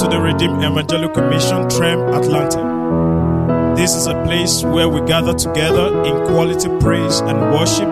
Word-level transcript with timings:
to 0.00 0.08
the 0.08 0.18
Redeemed 0.18 0.64
Evangelical 0.64 1.28
Mission, 1.28 1.68
Trem, 1.68 2.00
Atlanta. 2.14 3.74
This 3.76 3.94
is 3.94 4.06
a 4.06 4.14
place 4.24 4.64
where 4.64 4.88
we 4.88 5.06
gather 5.06 5.34
together 5.34 5.88
in 6.04 6.26
quality 6.26 6.70
praise 6.80 7.20
and 7.20 7.38
worship 7.52 7.88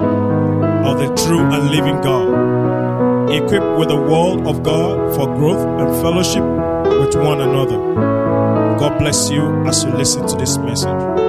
of 0.89 0.99
the 1.01 1.15
true 1.27 1.45
and 1.45 1.71
living 1.71 2.01
God, 2.01 3.31
equipped 3.31 3.79
with 3.79 3.89
the 3.89 3.97
Word 3.97 4.47
of 4.47 4.63
God 4.63 5.15
for 5.17 5.27
growth 5.37 5.61
and 5.61 6.01
fellowship 6.01 6.45
with 6.99 7.15
one 7.15 7.43
another. 7.43 7.77
God 8.79 8.99
bless 8.99 9.29
you 9.29 9.43
as 9.67 9.85
you 9.85 9.91
listen 9.91 10.27
to 10.29 10.37
this 10.37 10.57
message. 10.57 11.28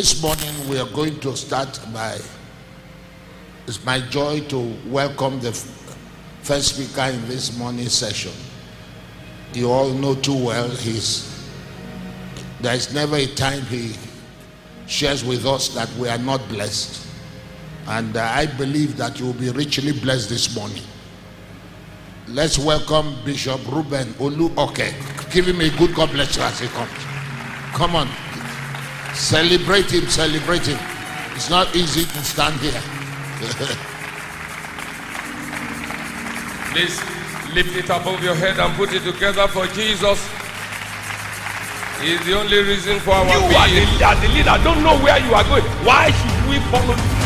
This 0.00 0.22
morning 0.22 0.66
we 0.70 0.78
are 0.78 0.88
going 0.94 1.20
to 1.20 1.36
start 1.36 1.78
by. 1.92 2.18
It's 3.66 3.84
my 3.84 4.00
joy 4.00 4.40
to 4.48 4.74
welcome 4.86 5.40
the 5.40 5.52
first 6.40 6.74
speaker 6.74 7.02
in 7.10 7.28
this 7.28 7.58
morning 7.58 7.90
session. 7.90 8.32
You 9.52 9.70
all 9.70 9.90
know 9.90 10.14
too 10.14 10.46
well 10.46 10.70
he's. 10.70 11.46
There 12.62 12.74
is 12.74 12.94
never 12.94 13.16
a 13.16 13.26
time 13.26 13.60
he 13.64 13.92
shares 14.86 15.22
with 15.22 15.44
us 15.44 15.68
that 15.74 15.92
we 15.96 16.08
are 16.08 16.16
not 16.16 16.48
blessed, 16.48 17.06
and 17.88 18.16
uh, 18.16 18.22
I 18.22 18.46
believe 18.46 18.96
that 18.96 19.20
you 19.20 19.26
will 19.26 19.34
be 19.34 19.50
richly 19.50 19.92
blessed 19.92 20.30
this 20.30 20.56
morning. 20.56 20.84
Let's 22.26 22.58
welcome 22.58 23.16
Bishop 23.22 23.60
Reuben 23.70 24.14
Olu 24.14 24.56
Oke. 24.56 24.94
Give 25.30 25.46
him 25.46 25.60
a 25.60 25.68
good 25.76 25.94
God 25.94 26.10
bless 26.10 26.38
you 26.38 26.42
as 26.42 26.58
he 26.58 26.68
comes. 26.68 26.90
Come 27.74 27.96
on. 27.96 28.08
Celebrate 29.14 29.90
him, 29.90 30.06
celebrate 30.08 30.66
him. 30.66 30.78
It's 31.34 31.50
not 31.50 31.74
easy 31.74 32.04
to 32.04 32.18
stand 32.24 32.54
here. 32.60 32.80
Please 36.72 37.00
lift 37.54 37.74
it 37.76 37.86
above 37.90 38.22
your 38.22 38.34
head 38.34 38.58
and 38.58 38.74
put 38.74 38.92
it 38.92 39.02
together 39.02 39.48
for 39.48 39.66
Jesus. 39.68 40.18
He 42.00 42.12
is 42.12 42.24
the 42.24 42.38
only 42.38 42.58
reason 42.62 42.98
for 43.00 43.10
our 43.12 43.24
You 43.26 43.32
are 43.56 43.68
the 43.68 43.74
being. 43.74 43.88
leader, 43.92 44.14
the 44.20 44.28
leader. 44.28 44.56
Don't 44.64 44.82
know 44.82 44.96
where 44.98 45.18
you 45.18 45.34
are 45.34 45.44
going. 45.44 45.64
Why 45.84 46.10
should 46.10 46.48
we 46.48 46.58
follow 46.70 46.94
you? 46.94 47.19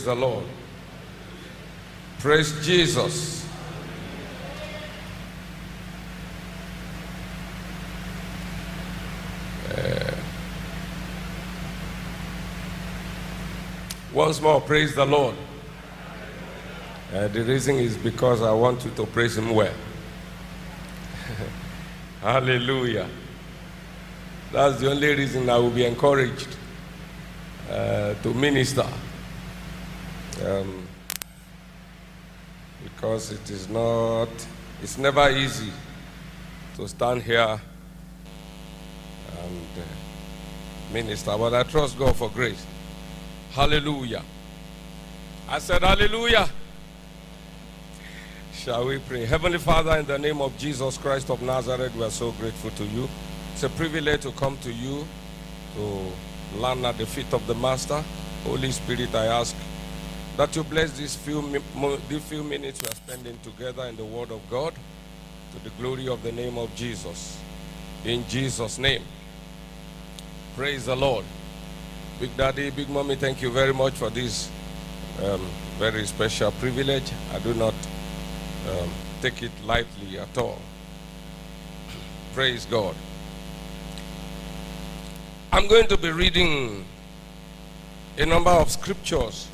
Praise 0.00 0.06
the 0.06 0.14
Lord. 0.14 0.44
Praise 2.20 2.66
Jesus. 2.66 3.46
Uh, 9.68 10.14
once 14.14 14.40
more, 14.40 14.62
praise 14.62 14.94
the 14.94 15.04
Lord. 15.04 15.34
Uh, 17.12 17.28
the 17.28 17.44
reason 17.44 17.76
is 17.76 17.98
because 17.98 18.40
I 18.40 18.52
want 18.52 18.82
you 18.86 18.90
to 18.92 19.04
praise 19.04 19.36
Him 19.36 19.50
well. 19.50 19.74
Hallelujah. 22.22 23.06
That's 24.50 24.80
the 24.80 24.90
only 24.92 25.14
reason 25.14 25.50
I 25.50 25.58
will 25.58 25.68
be 25.68 25.84
encouraged 25.84 26.56
uh, 27.70 28.14
to 28.14 28.32
minister. 28.32 28.86
Um, 30.44 30.86
because 32.82 33.30
it 33.30 33.50
is 33.50 33.68
not, 33.68 34.28
it's 34.82 34.96
never 34.96 35.28
easy 35.30 35.70
to 36.76 36.88
stand 36.88 37.22
here 37.22 37.60
and 39.42 39.66
uh, 39.76 40.92
minister, 40.92 41.36
but 41.36 41.52
I 41.52 41.62
trust 41.64 41.98
God 41.98 42.16
for 42.16 42.30
grace. 42.30 42.64
Hallelujah. 43.52 44.22
I 45.48 45.58
said, 45.58 45.82
Hallelujah. 45.82 46.48
Shall 48.54 48.86
we 48.86 48.98
pray? 48.98 49.26
Heavenly 49.26 49.58
Father, 49.58 49.98
in 49.98 50.06
the 50.06 50.18
name 50.18 50.40
of 50.40 50.56
Jesus 50.56 50.96
Christ 50.96 51.30
of 51.30 51.42
Nazareth, 51.42 51.94
we 51.94 52.04
are 52.04 52.10
so 52.10 52.32
grateful 52.32 52.70
to 52.70 52.84
you. 52.84 53.08
It's 53.52 53.62
a 53.62 53.68
privilege 53.70 54.22
to 54.22 54.32
come 54.32 54.56
to 54.58 54.72
you 54.72 55.06
to 55.76 56.58
learn 56.58 56.84
at 56.84 56.96
the 56.96 57.06
feet 57.06 57.32
of 57.32 57.46
the 57.46 57.54
Master. 57.54 58.02
Holy 58.44 58.70
Spirit, 58.70 59.14
I 59.14 59.26
ask 59.26 59.54
that 60.40 60.56
you 60.56 60.64
bless 60.64 60.92
these 60.92 61.16
few, 61.16 61.42
these 62.08 62.24
few 62.24 62.42
minutes 62.42 62.80
we 62.80 62.88
are 62.88 62.94
spending 62.94 63.38
together 63.42 63.84
in 63.84 63.96
the 63.96 64.04
Word 64.06 64.30
of 64.30 64.40
God 64.48 64.72
to 65.52 65.62
the 65.62 65.68
glory 65.78 66.08
of 66.08 66.22
the 66.22 66.32
name 66.32 66.56
of 66.56 66.74
Jesus. 66.74 67.38
In 68.06 68.26
Jesus' 68.26 68.78
name. 68.78 69.02
Praise 70.56 70.86
the 70.86 70.96
Lord. 70.96 71.26
Big 72.18 72.34
Daddy, 72.38 72.70
Big 72.70 72.88
Mommy, 72.88 73.16
thank 73.16 73.42
you 73.42 73.50
very 73.50 73.74
much 73.74 73.92
for 73.92 74.08
this 74.08 74.50
um, 75.22 75.46
very 75.78 76.06
special 76.06 76.52
privilege. 76.52 77.12
I 77.34 77.38
do 77.40 77.52
not 77.52 77.74
um, 78.70 78.90
take 79.20 79.42
it 79.42 79.52
lightly 79.66 80.18
at 80.18 80.38
all. 80.38 80.58
Praise 82.32 82.64
God. 82.64 82.96
I'm 85.52 85.68
going 85.68 85.86
to 85.88 85.98
be 85.98 86.10
reading 86.10 86.86
a 88.16 88.24
number 88.24 88.52
of 88.52 88.70
scriptures, 88.70 89.46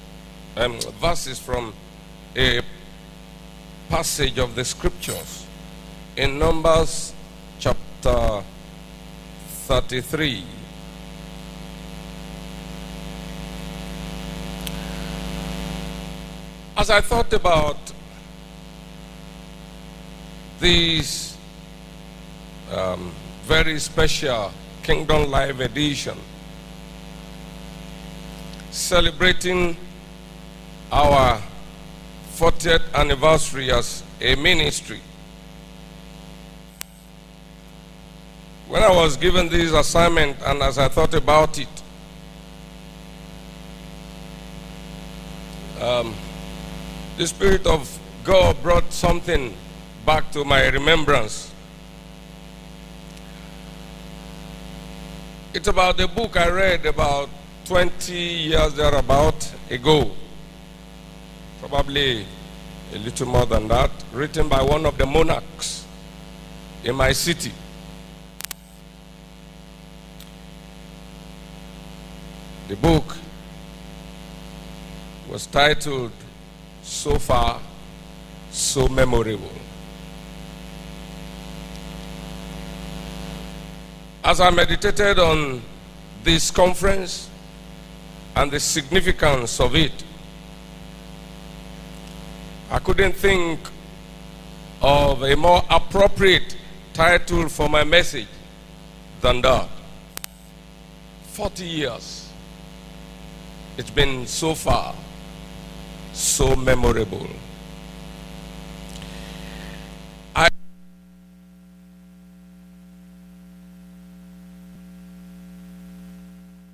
um, 0.56 0.78
verses 1.00 1.39
from 1.39 1.75
a 2.34 2.61
passage 3.89 4.39
of 4.39 4.55
the 4.55 4.65
scriptures 4.65 5.47
in 6.17 6.39
Numbers 6.39 7.12
chapter 7.59 8.43
33. 9.66 10.45
As 16.77 16.91
I 16.91 17.00
thought 17.00 17.33
about 17.33 17.77
these 20.61 21.37
um, 22.72 23.12
very 23.45 23.78
special 23.78 24.53
Kingdom 24.83 25.31
Life 25.31 25.61
edition, 25.61 26.19
celebrating 28.71 29.77
our 30.92 31.41
40th 32.34 32.92
anniversary 32.94 33.70
as 33.70 34.02
a 34.20 34.34
ministry. 34.36 35.00
When 38.69 38.82
I 38.82 38.91
was 38.91 39.16
given 39.16 39.48
this 39.48 39.72
assignment 39.72 40.36
and 40.44 40.62
as 40.62 40.78
I 40.78 40.88
thought 40.88 41.14
about 41.14 41.58
it, 41.58 41.69
um, 45.80 46.14
the 47.16 47.26
Spirit 47.26 47.66
of 47.66 47.98
God 48.24 48.60
brought 48.62 48.92
something 48.92 49.56
back 50.04 50.30
to 50.32 50.44
my 50.44 50.66
remembrance. 50.68 51.53
It's 55.54 55.68
about 55.68 55.97
the 55.97 56.06
book 56.06 56.36
I 56.36 56.50
read 56.50 56.84
about 56.86 57.30
20 57.64 58.12
years 58.12 58.74
thereabout 58.74 59.53
ago, 59.70 60.10
probably 61.69 62.25
a 62.94 62.99
little 62.99 63.27
more 63.27 63.44
than 63.47 63.66
that, 63.69 63.91
written 64.12 64.49
by 64.49 64.62
one 64.62 64.87
of 64.87 64.97
the 64.99 65.06
monarchs 65.06 65.84
in 66.84 66.94
my 66.94 67.12
city. 67.12 67.53
The 72.68 72.77
book 72.77 73.16
was 75.28 75.47
titled 75.47 76.13
So 76.83 77.18
Far, 77.18 77.60
So 78.53 78.86
Memorable. 78.86 79.51
As 84.22 84.41
I 84.41 84.51
meditated 84.51 85.18
on 85.18 85.63
this 86.22 86.51
conference 86.51 87.28
and 88.36 88.51
the 88.53 88.60
significance 88.60 89.60
of 89.60 89.74
it, 89.74 90.04
I 92.77 92.78
couldn't 92.78 93.15
think 93.15 93.59
of 94.83 95.23
a 95.23 95.34
more 95.34 95.63
appropriate 95.71 96.59
title 96.93 97.49
for 97.49 97.71
my 97.71 97.84
message 97.84 98.28
than 99.23 99.41
that. 99.41 99.67
40 101.28 101.65
years. 101.65 102.31
It's 103.78 103.89
been 103.89 104.27
so 104.27 104.55
far, 104.55 104.95
so 106.13 106.55
memorable. 106.55 107.27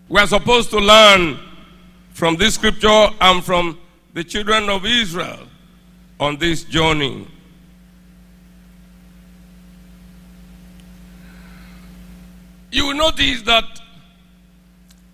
We 0.08 0.18
are 0.18 0.26
supposed 0.26 0.70
to 0.70 0.80
learn 0.80 1.38
from 2.10 2.34
this 2.34 2.56
scripture 2.56 3.06
and 3.20 3.44
from 3.44 3.78
the 4.14 4.24
children 4.24 4.68
of 4.68 4.84
Israel 4.84 5.46
on 6.22 6.36
this 6.36 6.62
journey. 6.62 7.26
You 12.70 12.86
will 12.86 12.94
notice 12.94 13.42
that 13.42 13.64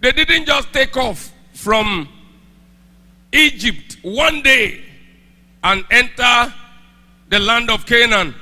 they 0.03 0.13
didn't 0.13 0.45
just 0.45 0.71
take 0.71 0.99
off 0.99 1.33
from 1.55 2.07
Egypt 3.33 3.97
one 4.03 4.43
day 4.43 4.83
and 5.65 5.83
enter 5.91 6.53
the 7.31 7.39
land 7.39 7.71
of 7.71 7.87
Canaan 7.87 8.35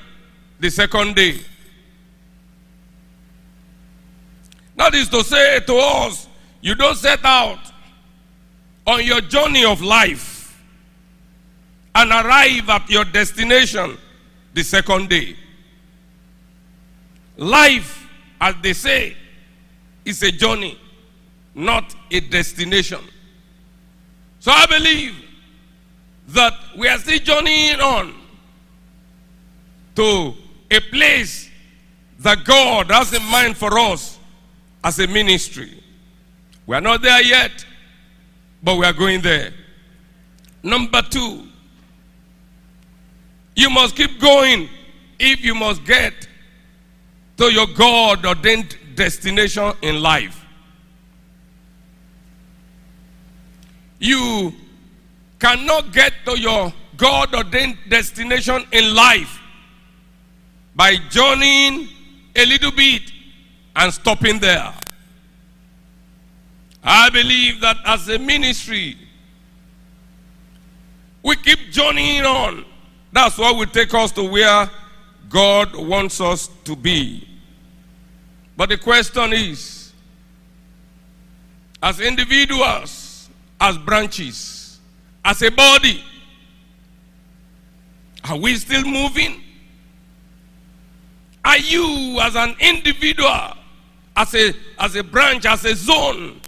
the 0.59 0.69
second 0.69 1.15
day. 1.15 1.39
That 4.75 4.93
is 4.97 5.09
to 5.11 5.23
say 5.23 5.61
to 5.61 5.77
us, 5.77 6.27
you 6.62 6.75
don't 6.75 6.97
set 6.97 7.25
out 7.25 7.61
on 8.89 9.05
your 9.05 9.21
journey 9.21 9.65
of 9.65 9.81
life 9.83 10.36
and 11.97 12.11
arrive 12.11 12.69
at 12.69 12.91
your 12.91 13.07
destination 13.07 13.97
the 14.53 14.63
second 14.63 15.09
day. 15.09 15.35
Life, 17.39 18.07
as 18.39 18.55
they 18.63 18.75
say, 18.75 19.17
is 20.05 20.23
a 20.23 20.31
journey, 20.31 20.79
not 21.55 21.95
a 22.11 22.21
destination. 22.21 23.01
So 24.41 24.53
I 24.53 24.67
believe 24.67 25.15
that 26.29 26.53
we 26.77 26.87
are 26.87 26.99
still 26.99 27.19
journeying 27.19 27.81
on 27.81 28.15
to 29.95 30.35
a 30.71 30.81
place 30.81 31.51
that 32.19 32.45
God 32.45 32.91
has 32.91 33.15
in 33.15 33.25
mind 33.25 33.57
for 33.57 33.79
us 33.79 34.19
as 34.85 34.99
a 34.99 35.07
ministry. 35.07 35.83
We 36.67 36.77
are 36.77 36.83
not 36.83 37.01
there 37.01 37.23
yet, 37.23 37.65
but 38.63 38.77
we 38.77 38.85
are 38.85 38.93
going 38.93 39.23
there. 39.23 39.55
Number 40.63 41.01
two, 41.01 41.47
you 43.56 43.70
must 43.70 43.97
keep 43.97 44.20
going 44.20 44.69
if 45.19 45.43
you 45.43 45.55
must 45.55 45.85
get 45.85 46.29
to 47.38 47.53
your 47.53 47.67
God 47.67 48.25
ordained 48.25 48.76
destination 48.94 49.73
in 49.82 50.00
life. 50.03 50.44
You 53.99 54.53
cannot 55.38 55.93
get 55.93 56.12
to 56.26 56.38
your 56.38 56.73
God 56.97 57.35
ordained 57.35 57.79
destination 57.88 58.64
in 58.73 58.94
life 58.94 59.41
by 60.75 60.97
journeying 61.09 61.88
a 62.35 62.44
little 62.44 62.70
bit 62.70 63.11
and 63.75 63.93
stopping 63.93 64.38
there. 64.38 64.73
I 66.85 67.09
believe 67.11 67.61
that 67.62 67.79
as 67.85 68.09
a 68.09 68.19
ministry, 68.19 68.97
we 71.23 71.37
keep 71.37 71.70
journeying 71.70 72.25
on. 72.25 72.64
That's 73.17 73.39
what 73.39 73.57
will 73.57 73.65
take 73.65 73.95
us 73.95 74.13
to 74.13 74.25
where 74.25 74.69
God 75.31 75.75
wants 75.75 76.21
us 76.21 76.51
to 76.65 76.77
be. 76.77 77.27
But 78.59 78.69
the 78.69 78.77
question 78.77 79.33
is 79.33 79.95
as 81.83 81.99
individuals, 81.99 83.31
as 83.59 83.79
branches, 83.79 84.81
as 85.25 85.41
a 85.41 85.51
body, 85.51 86.05
are 88.29 88.37
we 88.37 88.55
still 88.57 88.85
moving? 88.85 89.43
Are 91.43 91.57
you, 91.57 92.21
as 92.21 92.37
an 92.37 92.55
individual, 92.61 93.55
as 94.15 94.35
a, 94.35 94.53
as 94.79 94.95
a 94.95 95.03
branch, 95.03 95.47
as 95.47 95.65
a 95.65 95.75
zone, 95.75 96.39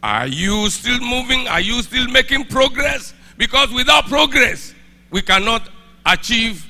are 0.00 0.28
you 0.28 0.70
still 0.70 1.00
moving? 1.00 1.48
Are 1.48 1.60
you 1.60 1.82
still 1.82 2.06
making 2.06 2.44
progress? 2.44 3.14
Because 3.36 3.72
without 3.72 4.06
progress, 4.06 4.74
we 5.14 5.22
cannot 5.22 5.62
achieve 6.04 6.66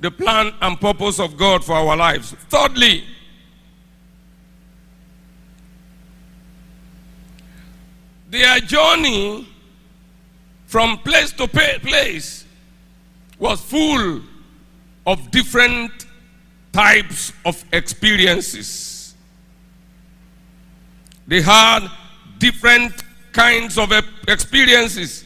the 0.00 0.10
plan 0.10 0.52
and 0.60 0.80
purpose 0.80 1.20
of 1.20 1.36
God 1.36 1.64
for 1.64 1.74
our 1.74 1.96
lives. 1.96 2.32
Thirdly, 2.48 3.04
their 8.28 8.58
journey 8.58 9.46
from 10.66 10.98
place 10.98 11.30
to 11.34 11.46
place 11.46 12.44
was 13.38 13.60
full 13.60 14.20
of 15.06 15.30
different 15.30 16.06
types 16.72 17.32
of 17.44 17.64
experiences. 17.72 19.14
They 21.28 21.40
had 21.40 21.86
different 22.38 23.04
kinds 23.30 23.78
of 23.78 23.92
experiences 24.26 25.24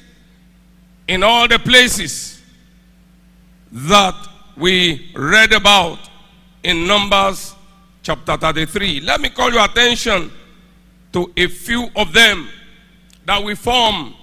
in 1.08 1.22
all 1.22 1.48
the 1.48 1.58
places 1.58 2.33
that 3.74 4.14
we 4.56 5.10
read 5.16 5.52
about 5.52 5.98
in 6.62 6.86
Numbers 6.86 7.54
chapter 8.02 8.36
33. 8.36 9.00
Let 9.00 9.20
me 9.20 9.30
call 9.30 9.52
your 9.52 9.64
attention 9.64 10.30
to 11.12 11.32
a 11.36 11.48
few 11.48 11.88
of 11.96 12.12
them 12.12 12.48
that 13.26 13.42
we 13.42 13.56
form 13.56 14.14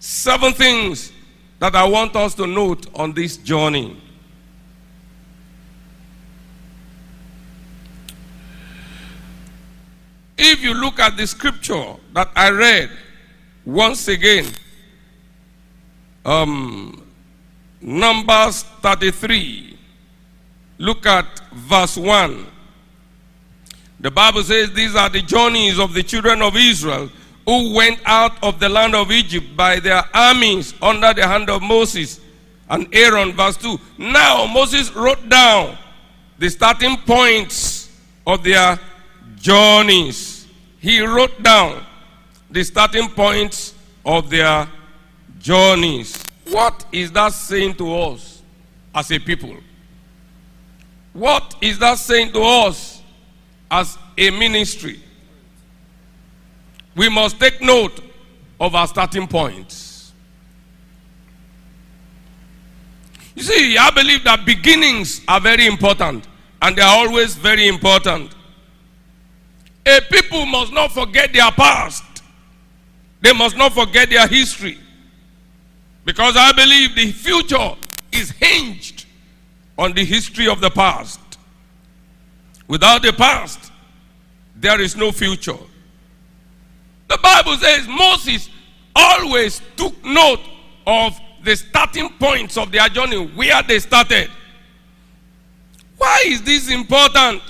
seven 0.00 0.52
things 0.52 1.12
that 1.60 1.76
I 1.76 1.84
want 1.84 2.16
us 2.16 2.34
to 2.34 2.46
note 2.46 2.86
on 2.94 3.12
this 3.12 3.36
journey. 3.36 3.96
If 10.36 10.60
you 10.60 10.74
look 10.74 10.98
at 10.98 11.16
the 11.16 11.24
scripture 11.28 11.94
that 12.14 12.30
I 12.34 12.50
read 12.50 12.90
once 13.64 14.08
again, 14.08 14.46
um, 16.24 17.01
Numbers 17.82 18.62
33, 18.80 19.76
look 20.78 21.04
at 21.04 21.26
verse 21.52 21.96
1. 21.96 22.46
The 23.98 24.10
Bible 24.10 24.44
says 24.44 24.72
these 24.72 24.94
are 24.94 25.08
the 25.08 25.22
journeys 25.22 25.78
of 25.78 25.92
the 25.92 26.02
children 26.02 26.42
of 26.42 26.56
Israel 26.56 27.10
who 27.44 27.74
went 27.74 27.98
out 28.04 28.40
of 28.42 28.60
the 28.60 28.68
land 28.68 28.94
of 28.94 29.10
Egypt 29.10 29.56
by 29.56 29.80
their 29.80 30.02
armies 30.14 30.74
under 30.80 31.12
the 31.12 31.26
hand 31.26 31.50
of 31.50 31.60
Moses 31.60 32.20
and 32.70 32.86
Aaron. 32.94 33.32
Verse 33.32 33.56
2. 33.56 33.78
Now 33.98 34.46
Moses 34.46 34.94
wrote 34.94 35.28
down 35.28 35.76
the 36.38 36.48
starting 36.50 36.96
points 36.98 37.90
of 38.26 38.44
their 38.44 38.78
journeys. 39.36 40.46
He 40.78 41.00
wrote 41.00 41.42
down 41.42 41.84
the 42.48 42.62
starting 42.62 43.08
points 43.08 43.74
of 44.04 44.30
their 44.30 44.68
journeys. 45.40 46.21
What 46.48 46.84
is 46.92 47.12
that 47.12 47.32
saying 47.32 47.74
to 47.74 47.94
us 47.94 48.42
as 48.94 49.10
a 49.10 49.18
people? 49.18 49.56
What 51.12 51.56
is 51.60 51.78
that 51.78 51.98
saying 51.98 52.32
to 52.32 52.40
us 52.40 53.02
as 53.70 53.98
a 54.16 54.30
ministry? 54.30 55.02
We 56.94 57.08
must 57.08 57.38
take 57.38 57.60
note 57.60 58.00
of 58.60 58.74
our 58.74 58.86
starting 58.86 59.26
points. 59.26 60.12
You 63.34 63.42
see, 63.42 63.78
I 63.78 63.90
believe 63.90 64.24
that 64.24 64.44
beginnings 64.44 65.22
are 65.26 65.40
very 65.40 65.66
important 65.66 66.26
and 66.60 66.76
they 66.76 66.82
are 66.82 66.98
always 66.98 67.34
very 67.34 67.66
important. 67.66 68.34
A 69.86 70.00
people 70.10 70.46
must 70.46 70.72
not 70.72 70.92
forget 70.92 71.32
their 71.32 71.50
past. 71.50 72.04
They 73.20 73.32
must 73.32 73.56
not 73.56 73.72
forget 73.72 74.10
their 74.10 74.26
history. 74.26 74.78
Because 76.04 76.36
I 76.36 76.52
believe 76.52 76.94
the 76.94 77.12
future 77.12 77.74
is 78.12 78.30
hinged 78.30 79.06
on 79.78 79.92
the 79.92 80.04
history 80.04 80.48
of 80.48 80.60
the 80.60 80.70
past. 80.70 81.20
Without 82.68 83.02
the 83.02 83.12
past, 83.12 83.72
there 84.56 84.80
is 84.80 84.96
no 84.96 85.12
future. 85.12 85.58
The 87.08 87.18
Bible 87.22 87.56
says 87.56 87.86
Moses 87.88 88.48
always 88.94 89.60
took 89.76 90.02
note 90.04 90.40
of 90.86 91.18
the 91.42 91.56
starting 91.56 92.08
points 92.18 92.56
of 92.56 92.70
their 92.72 92.88
journey, 92.88 93.26
where 93.26 93.62
they 93.62 93.78
started. 93.78 94.30
Why 95.98 96.24
is 96.26 96.42
this 96.42 96.70
important? 96.70 97.42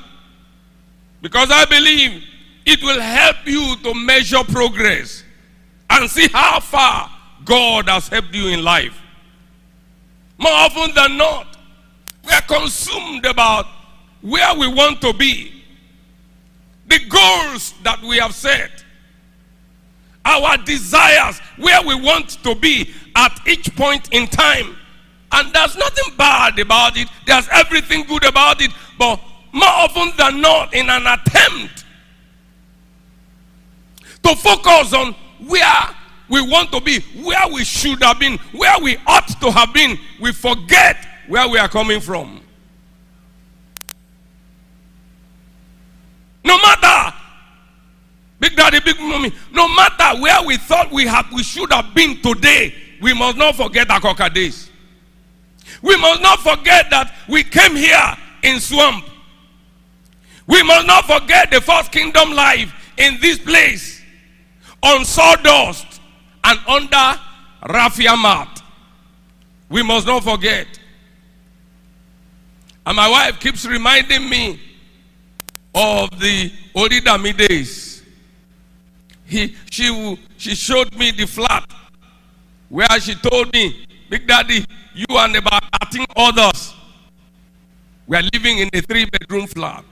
Because 1.20 1.50
I 1.50 1.64
believe 1.66 2.24
it 2.66 2.82
will 2.82 3.00
help 3.00 3.36
you 3.46 3.76
to 3.82 3.94
measure 3.94 4.42
progress 4.44 5.24
and 5.90 6.10
see 6.10 6.28
how 6.28 6.60
far 6.60 7.11
God 7.44 7.88
has 7.88 8.08
helped 8.08 8.34
you 8.34 8.48
in 8.48 8.62
life. 8.62 9.00
More 10.38 10.52
often 10.52 10.94
than 10.94 11.16
not, 11.16 11.56
we 12.24 12.32
are 12.32 12.42
consumed 12.42 13.24
about 13.26 13.66
where 14.20 14.54
we 14.56 14.68
want 14.68 15.00
to 15.00 15.12
be, 15.12 15.62
the 16.86 16.98
goals 17.08 17.74
that 17.82 18.00
we 18.02 18.18
have 18.18 18.34
set, 18.34 18.84
our 20.24 20.56
desires, 20.58 21.40
where 21.56 21.82
we 21.82 21.94
want 21.94 22.42
to 22.44 22.54
be 22.54 22.92
at 23.16 23.40
each 23.46 23.74
point 23.76 24.08
in 24.12 24.26
time. 24.28 24.76
And 25.32 25.52
there's 25.52 25.76
nothing 25.76 26.14
bad 26.16 26.58
about 26.58 26.96
it, 26.96 27.08
there's 27.26 27.48
everything 27.50 28.04
good 28.04 28.24
about 28.24 28.60
it, 28.60 28.70
but 28.98 29.20
more 29.52 29.68
often 29.68 30.12
than 30.16 30.40
not, 30.40 30.74
in 30.74 30.88
an 30.88 31.06
attempt 31.06 31.84
to 34.22 34.36
focus 34.36 34.92
on 34.92 35.14
where 35.46 35.96
we 36.32 36.40
want 36.40 36.72
to 36.72 36.80
be, 36.80 37.00
where 37.22 37.46
we 37.52 37.62
should 37.62 38.02
have 38.02 38.18
been, 38.18 38.38
where 38.52 38.80
we 38.80 38.96
ought 39.06 39.28
to 39.38 39.50
have 39.50 39.74
been. 39.74 39.98
We 40.18 40.32
forget 40.32 40.96
where 41.28 41.46
we 41.46 41.58
are 41.58 41.68
coming 41.68 42.00
from. 42.00 42.40
No 46.42 46.56
matter, 46.56 47.14
Big 48.40 48.56
Daddy, 48.56 48.80
Big 48.80 48.98
Mommy, 48.98 49.30
no 49.52 49.68
matter 49.68 50.22
where 50.22 50.42
we 50.42 50.56
thought 50.56 50.90
we 50.90 51.06
have, 51.06 51.30
we 51.34 51.42
should 51.42 51.70
have 51.70 51.94
been 51.94 52.22
today, 52.22 52.74
we 53.02 53.12
must 53.12 53.36
not 53.36 53.54
forget 53.54 53.88
Akoka 53.88 54.32
days. 54.32 54.70
We 55.82 55.98
must 55.98 56.22
not 56.22 56.38
forget 56.38 56.88
that 56.88 57.12
we 57.28 57.44
came 57.44 57.76
here 57.76 58.16
in 58.42 58.58
swamp. 58.58 59.04
We 60.46 60.62
must 60.62 60.86
not 60.86 61.04
forget 61.04 61.50
the 61.50 61.60
first 61.60 61.92
kingdom 61.92 62.32
life 62.32 62.72
in 62.96 63.18
this 63.20 63.38
place 63.38 64.00
on 64.82 65.04
sawdust 65.04 65.91
and 66.44 66.58
under 66.66 67.20
raffia 67.68 68.16
mat. 68.16 68.62
We 69.68 69.82
must 69.82 70.06
not 70.06 70.24
forget. 70.24 70.66
And 72.84 72.96
my 72.96 73.08
wife 73.08 73.38
keeps 73.40 73.64
reminding 73.64 74.28
me 74.28 74.60
of 75.74 76.10
the 76.18 76.52
Odidami 76.74 77.36
days. 77.48 78.02
He, 79.24 79.54
she, 79.70 80.18
she 80.36 80.54
showed 80.54 80.94
me 80.98 81.10
the 81.12 81.26
flat 81.26 81.64
where 82.68 83.00
she 83.00 83.14
told 83.14 83.52
me, 83.52 83.86
Big 84.10 84.26
Daddy, 84.26 84.64
you 84.94 85.06
and 85.10 85.36
about 85.36 85.62
13 85.84 86.04
others 86.16 86.74
we 88.06 88.16
are 88.16 88.22
living 88.32 88.58
in 88.58 88.68
a 88.74 88.80
three 88.82 89.06
bedroom 89.06 89.46
flat. 89.46 89.84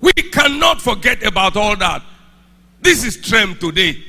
We 0.00 0.12
cannot 0.12 0.82
forget 0.82 1.22
about 1.22 1.56
all 1.56 1.76
that. 1.76 2.02
This 2.80 3.04
is 3.04 3.16
Trem 3.18 3.56
today. 3.56 4.02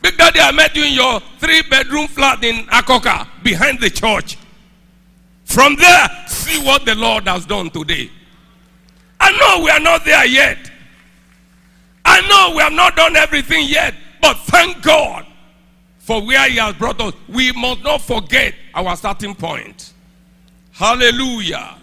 Big 0.00 0.16
Daddy, 0.16 0.40
I 0.40 0.50
met 0.52 0.74
you 0.74 0.84
in 0.84 0.92
your 0.92 1.20
three 1.38 1.62
bedroom 1.62 2.08
flat 2.08 2.42
in 2.44 2.66
Akoka 2.66 3.26
behind 3.42 3.80
the 3.80 3.90
church. 3.90 4.36
From 5.44 5.76
there, 5.76 6.08
see 6.26 6.64
what 6.64 6.84
the 6.84 6.94
Lord 6.94 7.28
has 7.28 7.44
done 7.44 7.70
today. 7.70 8.10
I 9.20 9.30
know 9.32 9.64
we 9.64 9.70
are 9.70 9.80
not 9.80 10.04
there 10.04 10.26
yet. 10.26 10.58
I 12.04 12.20
know 12.28 12.56
we 12.56 12.62
have 12.62 12.72
not 12.72 12.96
done 12.96 13.14
everything 13.16 13.66
yet, 13.68 13.94
but 14.20 14.34
thank 14.38 14.82
God 14.82 15.26
for 15.98 16.24
where 16.24 16.48
He 16.48 16.56
has 16.56 16.74
brought 16.74 17.00
us. 17.00 17.14
We 17.28 17.52
must 17.52 17.82
not 17.82 18.02
forget 18.02 18.54
our 18.74 18.96
starting 18.96 19.34
point. 19.34 19.92
Hallelujah. 20.72 21.76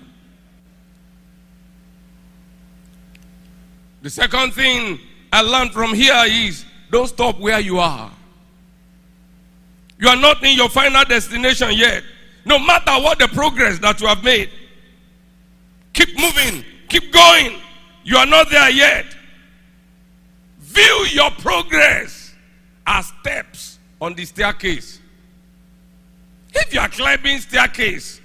The 4.02 4.10
second 4.10 4.54
thing 4.54 5.00
I 5.32 5.42
learned 5.42 5.74
from 5.74 5.94
here 5.94 6.24
is 6.26 6.66
don't 6.90 7.08
stop 7.08 7.40
where 7.40 7.60
you 7.60 7.80
are. 7.80 8.12
You 10.00 10.08
are 10.08 10.16
not 10.16 10.44
in 10.44 10.56
your 10.56 10.70
final 10.70 11.04
destination 11.04 11.72
yet. 11.74 12.04
No 12.46 12.58
matter 12.58 12.92
what 12.94 13.20
the 13.20 13.28
progress 13.28 13.80
that 13.80 14.00
you 14.00 14.08
have 14.08 14.24
made, 14.24 14.50
keep 15.94 16.18
moving, 16.18 16.64
keep 16.88 17.12
going. 17.12 17.60
You 18.04 18.18
are 18.18 18.26
not 18.26 18.50
there 18.50 18.70
yet. 18.70 19.06
View 20.60 21.06
your 21.12 21.32
progress 21.32 22.34
as 22.88 23.08
steps 23.22 23.80
on 24.00 24.14
the 24.14 24.24
staircase. 24.24 25.02
If 26.54 26.74
you 26.74 26.80
are 26.80 26.90
climbing 26.90 27.40
staircase, 27.40 28.22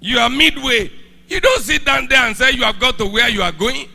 you 0.00 0.18
are 0.18 0.30
midway. 0.30 0.90
You 1.28 1.40
don't 1.40 1.62
sit 1.62 1.84
down 1.84 2.08
there 2.08 2.22
and 2.22 2.36
say 2.36 2.52
you 2.52 2.64
have 2.64 2.80
got 2.80 2.98
to 2.98 3.06
where 3.06 3.28
you 3.28 3.42
are 3.42 3.52
going. 3.52 3.88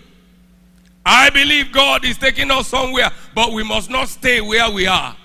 I 1.05 1.29
believe 1.29 1.71
God 1.71 2.05
is 2.05 2.17
taking 2.17 2.51
us 2.51 2.67
somewhere, 2.67 3.09
but 3.33 3.51
we 3.53 3.63
must 3.63 3.89
not 3.89 4.09
stay 4.09 4.41
where 4.41 4.69
we 4.69 4.85
are. 4.87 5.15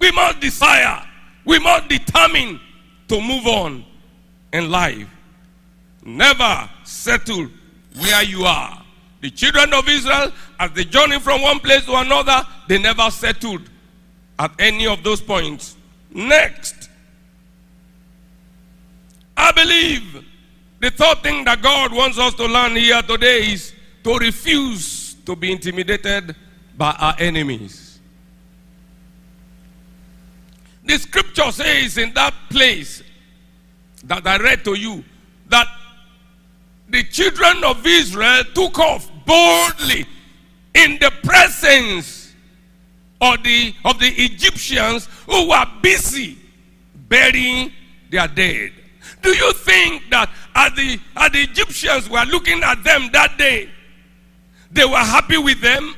We 0.00 0.10
must 0.10 0.40
desire, 0.40 1.02
we 1.44 1.58
must 1.58 1.88
determine 1.88 2.60
to 3.08 3.20
move 3.20 3.46
on 3.46 3.84
in 4.52 4.70
life. 4.70 5.08
Never 6.04 6.68
settle 6.84 7.48
where 8.00 8.22
you 8.22 8.44
are. 8.44 8.82
The 9.20 9.30
children 9.30 9.72
of 9.72 9.88
Israel, 9.88 10.32
as 10.60 10.72
they 10.72 10.84
journey 10.84 11.18
from 11.18 11.42
one 11.42 11.58
place 11.60 11.84
to 11.86 11.96
another, 11.96 12.46
they 12.68 12.78
never 12.78 13.10
settled 13.10 13.62
at 14.38 14.52
any 14.58 14.86
of 14.86 15.02
those 15.02 15.20
points. 15.20 15.76
Next, 16.10 16.90
I 19.36 19.52
believe 19.52 20.24
the 20.80 20.90
third 20.90 21.22
thing 21.22 21.44
that 21.44 21.62
God 21.62 21.92
wants 21.92 22.18
us 22.18 22.34
to 22.34 22.46
learn 22.46 22.76
here 22.76 23.02
today 23.02 23.52
is 23.52 23.73
to 24.04 24.16
refuse 24.18 25.14
to 25.26 25.34
be 25.34 25.50
intimidated 25.50 26.36
by 26.76 26.94
our 26.98 27.14
enemies. 27.18 27.98
The 30.84 30.98
scripture 30.98 31.50
says 31.50 31.96
in 31.96 32.12
that 32.14 32.34
place 32.50 33.02
that 34.04 34.26
I 34.26 34.36
read 34.36 34.64
to 34.64 34.74
you 34.74 35.02
that 35.48 35.66
the 36.90 37.02
children 37.04 37.64
of 37.64 37.86
Israel 37.86 38.44
took 38.54 38.78
off 38.78 39.10
boldly 39.24 40.06
in 40.74 40.98
the 40.98 41.10
presence 41.22 42.34
of 43.20 43.42
the, 43.42 43.74
of 43.86 43.98
the 43.98 44.08
Egyptians 44.08 45.08
who 45.26 45.48
were 45.48 45.66
busy 45.80 46.36
burying 47.08 47.72
their 48.10 48.28
dead. 48.28 48.72
Do 49.22 49.30
you 49.30 49.52
think 49.54 50.02
that 50.10 50.28
as 50.54 50.74
the, 50.74 51.00
as 51.16 51.32
the 51.32 51.40
Egyptians 51.40 52.10
were 52.10 52.24
looking 52.26 52.62
at 52.62 52.84
them 52.84 53.08
that 53.12 53.38
day, 53.38 53.70
they 54.74 54.84
were 54.84 54.96
happy 54.96 55.38
with 55.38 55.60
them? 55.60 55.94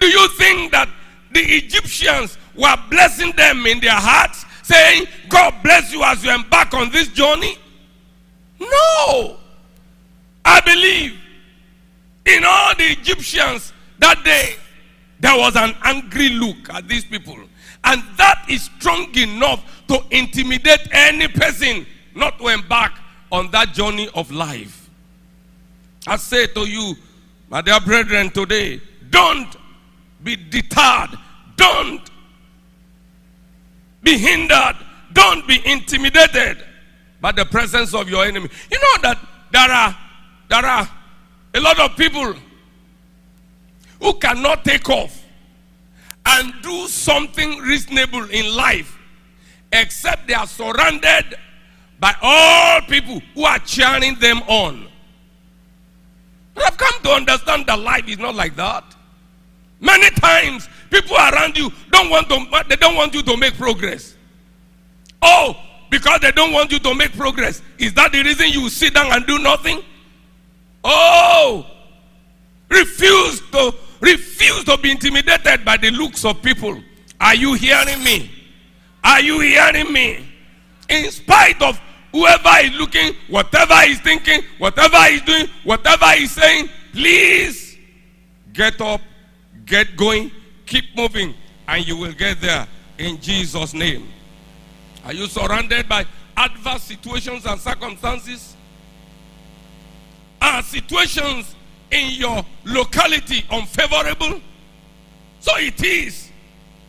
Do 0.00 0.06
you 0.06 0.28
think 0.36 0.72
that 0.72 0.88
the 1.32 1.40
Egyptians 1.40 2.38
were 2.56 2.76
blessing 2.90 3.32
them 3.32 3.66
in 3.66 3.80
their 3.80 3.92
hearts, 3.92 4.44
saying, 4.62 5.06
God 5.28 5.54
bless 5.62 5.92
you 5.92 6.02
as 6.02 6.24
you 6.24 6.32
embark 6.32 6.74
on 6.74 6.90
this 6.90 7.08
journey? 7.08 7.56
No. 8.58 9.36
I 10.44 10.60
believe 10.60 11.18
in 12.26 12.44
all 12.44 12.74
the 12.74 12.84
Egyptians 12.84 13.72
that 13.98 14.22
day, 14.24 14.56
there 15.20 15.36
was 15.36 15.56
an 15.56 15.74
angry 15.82 16.30
look 16.30 16.70
at 16.70 16.88
these 16.88 17.04
people. 17.04 17.38
And 17.84 18.02
that 18.16 18.44
is 18.48 18.64
strong 18.64 19.14
enough 19.16 19.64
to 19.88 20.02
intimidate 20.10 20.88
any 20.92 21.28
person 21.28 21.86
not 22.14 22.38
to 22.38 22.48
embark 22.48 22.92
on 23.30 23.50
that 23.50 23.72
journey 23.74 24.08
of 24.14 24.30
life. 24.30 24.88
I 26.06 26.16
say 26.16 26.46
to 26.48 26.60
you, 26.60 26.94
my 27.48 27.60
dear 27.60 27.80
brethren, 27.80 28.30
today, 28.30 28.80
don't 29.10 29.56
be 30.22 30.36
deterred. 30.36 31.10
Don't 31.56 32.10
be 34.02 34.18
hindered. 34.18 34.76
Don't 35.12 35.46
be 35.46 35.60
intimidated 35.64 36.64
by 37.20 37.32
the 37.32 37.44
presence 37.44 37.94
of 37.94 38.08
your 38.08 38.24
enemy. 38.24 38.48
You 38.70 38.78
know 38.78 39.02
that 39.02 39.18
there 39.52 39.70
are 39.70 39.96
there 40.48 40.64
are 40.64 40.88
a 41.54 41.60
lot 41.60 41.78
of 41.78 41.96
people 41.96 42.34
who 44.00 44.14
cannot 44.14 44.64
take 44.64 44.88
off 44.90 45.24
and 46.26 46.52
do 46.62 46.86
something 46.88 47.58
reasonable 47.60 48.24
in 48.30 48.54
life 48.54 48.98
except 49.72 50.26
they 50.26 50.34
are 50.34 50.46
surrounded 50.46 51.36
by 51.98 52.14
all 52.20 52.80
people 52.82 53.20
who 53.34 53.44
are 53.44 53.58
cheering 53.60 54.14
them 54.16 54.38
on. 54.46 54.86
I've 56.56 56.76
come 56.76 57.02
to 57.02 57.10
understand 57.10 57.66
that 57.66 57.78
life 57.78 58.08
is 58.08 58.18
not 58.18 58.34
like 58.34 58.56
that. 58.56 58.84
Many 59.80 60.10
times 60.10 60.68
people 60.90 61.16
around 61.16 61.56
you 61.56 61.70
don't 61.90 62.08
want 62.08 62.28
to 62.28 62.64
they 62.68 62.76
don't 62.76 62.96
want 62.96 63.14
you 63.14 63.22
to 63.22 63.36
make 63.36 63.54
progress. 63.56 64.16
Oh, 65.20 65.56
because 65.90 66.20
they 66.20 66.30
don't 66.32 66.52
want 66.52 66.72
you 66.72 66.78
to 66.78 66.94
make 66.94 67.16
progress. 67.16 67.62
Is 67.78 67.92
that 67.94 68.12
the 68.12 68.22
reason 68.22 68.48
you 68.48 68.68
sit 68.68 68.94
down 68.94 69.12
and 69.12 69.26
do 69.26 69.38
nothing? 69.38 69.82
Oh, 70.82 71.66
refuse 72.68 73.40
to 73.52 73.74
refuse 74.00 74.64
to 74.64 74.76
be 74.78 74.90
intimidated 74.90 75.64
by 75.64 75.76
the 75.76 75.90
looks 75.90 76.24
of 76.24 76.42
people. 76.42 76.80
Are 77.20 77.34
you 77.34 77.54
hearing 77.54 78.02
me? 78.04 78.30
Are 79.02 79.20
you 79.20 79.40
hearing 79.40 79.92
me? 79.92 80.28
In 80.88 81.10
spite 81.10 81.60
of 81.62 81.80
whoever 82.12 82.50
is 82.60 82.72
looking, 82.72 83.14
whatever 83.28 83.74
he's 83.80 84.00
thinking, 84.00 84.42
whatever 84.58 85.02
he's 85.04 85.22
doing, 85.22 85.46
whatever 85.74 86.06
he's 86.12 86.30
saying, 86.30 86.68
please 86.92 87.76
get 88.52 88.80
up, 88.80 89.00
get 89.66 89.96
going, 89.96 90.30
keep 90.66 90.84
moving, 90.96 91.34
and 91.66 91.86
you 91.86 91.96
will 91.96 92.12
get 92.12 92.40
there 92.40 92.68
in 92.98 93.20
Jesus' 93.20 93.74
name. 93.74 94.08
Are 95.04 95.12
you 95.12 95.26
surrounded 95.26 95.88
by 95.88 96.06
adverse 96.36 96.82
situations 96.82 97.44
and 97.44 97.60
circumstances? 97.60 98.56
Are 100.40 100.62
situations 100.62 101.56
in 101.90 102.12
your 102.12 102.44
locality 102.64 103.44
unfavorable? 103.50 104.40
So 105.40 105.56
it 105.56 105.82
is 105.82 106.30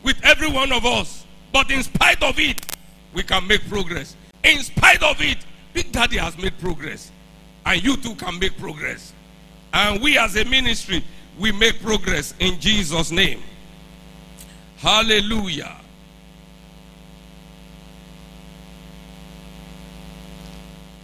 with 0.04 0.24
every 0.24 0.50
one 0.50 0.70
of 0.72 0.86
us. 0.86 1.26
But 1.52 1.72
in 1.72 1.82
spite 1.82 2.22
of 2.22 2.38
it, 2.38 2.64
we 3.12 3.24
can 3.24 3.46
make 3.48 3.68
progress. 3.68 4.14
In 4.44 4.58
spite 4.60 5.02
of 5.02 5.20
it, 5.20 5.38
Big 5.72 5.90
Daddy 5.90 6.18
has 6.18 6.38
made 6.38 6.56
progress. 6.58 7.10
And 7.66 7.82
you 7.82 7.96
too 7.96 8.14
can 8.14 8.38
make 8.38 8.56
progress. 8.56 9.12
And 9.74 10.00
we 10.00 10.16
as 10.16 10.36
a 10.36 10.44
ministry, 10.44 11.04
we 11.38 11.50
make 11.52 11.82
progress 11.82 12.32
in 12.38 12.58
Jesus' 12.60 13.10
name. 13.10 13.42
Hallelujah. 14.76 15.76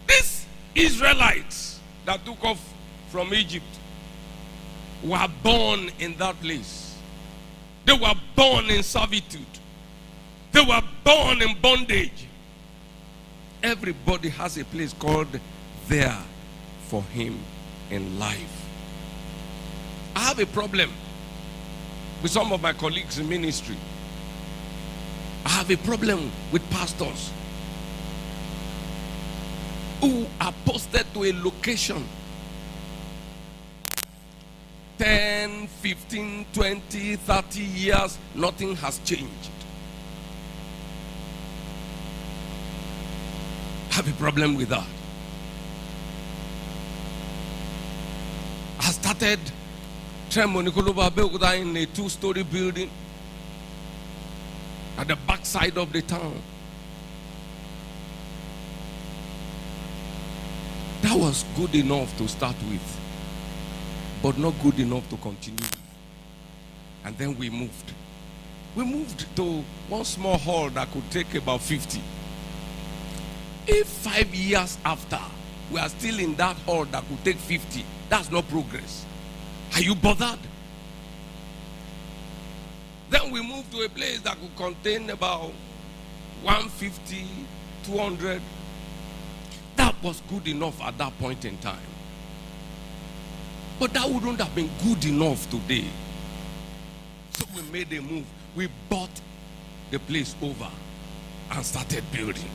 These 0.07 0.47
Israelites 0.75 1.81
that 2.07 2.25
took 2.25 2.43
off 2.45 2.73
from 3.09 3.35
Egypt 3.35 3.67
were 5.03 5.29
born 5.43 5.91
in 5.99 6.17
that 6.19 6.41
place. 6.41 6.97
They 7.85 7.95
were 7.95 8.15
born 8.37 8.71
in 8.71 8.85
servitude. 8.85 9.45
They 10.53 10.61
were 10.61 10.83
born 11.03 11.43
in 11.43 11.61
bondage. 11.61 12.29
Everybody 13.65 14.29
has 14.29 14.57
a 14.59 14.65
place 14.65 14.93
called 14.93 15.41
there 15.89 16.19
for 16.93 17.03
him 17.05 17.39
in 17.91 18.19
life. 18.19 18.69
I 20.15 20.21
have 20.25 20.39
a 20.39 20.45
problem 20.45 20.91
with 22.23 22.31
some 22.31 22.53
of 22.53 22.61
my 22.61 22.75
colleagues 22.75 23.19
in 23.19 23.27
ministry. 23.27 23.79
I 25.47 25.49
have 25.49 25.71
a 25.71 25.79
problem 25.79 26.31
with 26.53 26.61
pastors 26.69 27.33
who 30.03 30.27
are 30.39 30.53
posted 30.67 31.07
to 31.15 31.25
a 31.25 31.33
location 31.33 32.07
10, 34.99 35.69
15, 35.69 36.47
20, 36.53 37.17
30 37.17 37.61
years, 37.61 38.19
nothing 38.35 38.77
has 38.77 38.99
changed. 38.99 39.51
I 43.91 43.95
have 43.95 44.09
a 44.09 44.13
problem 44.21 44.57
with 44.57 44.69
that. 44.69 44.87
I 48.83 48.92
started 49.03 49.41
Abeokuta 50.31 51.61
in 51.61 51.77
a 51.77 51.87
two 51.87 52.09
story 52.09 52.45
building 52.45 52.89
at 54.97 55.09
the 55.09 55.17
backside 55.27 55.77
of 55.77 55.93
the 55.93 56.03
town. 56.03 56.41
That 61.03 61.19
was 61.19 61.45
good 61.57 61.75
enough 61.75 62.17
to 62.19 62.29
start 62.29 62.55
with, 62.71 63.01
but 64.23 64.39
not 64.39 64.55
good 64.63 64.79
enough 64.79 65.09
to 65.11 65.17
continue. 65.17 65.67
And 67.05 67.19
then 67.19 67.37
we 67.37 67.51
moved. 67.51 67.93
We 68.77 68.85
moved 68.85 69.27
to 69.37 69.65
one 69.89 70.05
small 70.05 70.39
hall 70.39 70.71
that 70.71 70.91
could 70.93 71.11
take 71.11 71.35
about 71.35 71.61
50. 71.61 72.01
If 73.67 73.89
five 73.89 74.33
years 74.33 74.79
after 74.85 75.19
we 75.73 75.81
are 75.81 75.89
still 75.89 76.19
in 76.21 76.37
that 76.37 76.57
hall 76.59 76.85
that 76.85 77.03
could 77.09 77.25
take 77.25 77.37
50, 77.37 77.85
that's 78.13 78.31
not 78.31 78.47
progress. 78.51 79.07
Are 79.73 79.81
you 79.81 79.95
bothered? 79.95 80.39
Then 83.09 83.31
we 83.31 83.41
moved 83.41 83.73
to 83.73 83.81
a 83.81 83.89
place 83.89 84.21
that 84.21 84.37
could 84.39 84.55
contain 84.55 85.09
about 85.09 85.51
150, 86.43 87.25
200. 87.85 88.43
That 89.77 89.95
was 90.03 90.21
good 90.29 90.47
enough 90.47 90.79
at 90.83 90.99
that 90.99 91.19
point 91.19 91.47
in 91.47 91.57
time. 91.59 91.79
But 93.81 93.95
that 93.95 94.07
wouldn't 94.07 94.43
have 94.43 94.55
been 94.55 94.69
good 94.85 95.07
enough 95.07 95.49
today. 95.49 95.87
So 97.31 97.47
we 97.57 97.63
made 97.73 97.91
a 97.95 98.03
move. 98.03 98.27
We 98.55 98.69
bought 98.91 99.23
the 99.91 99.99
place 100.01 100.37
over 100.43 100.69
and 101.51 101.65
started 101.65 102.05
building. 102.13 102.51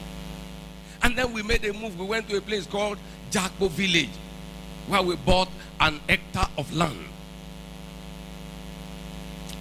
And 1.02 1.18
then 1.18 1.34
we 1.34 1.42
made 1.42 1.66
a 1.66 1.74
move. 1.74 2.00
We 2.00 2.06
went 2.06 2.30
to 2.30 2.38
a 2.38 2.42
place 2.42 2.68
called 2.68 3.00
Jakbo 3.32 3.72
Village 3.72 4.12
where 4.88 5.02
we 5.02 5.16
bought 5.18 5.50
an 5.80 6.00
hectare 6.08 6.48
of 6.58 6.74
land 6.74 7.06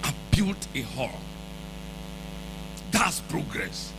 and 0.05 0.15
built 0.31 0.67
a 0.75 0.83
hall. 0.83 1.21
That's 2.91 3.21
progress. 3.21 3.93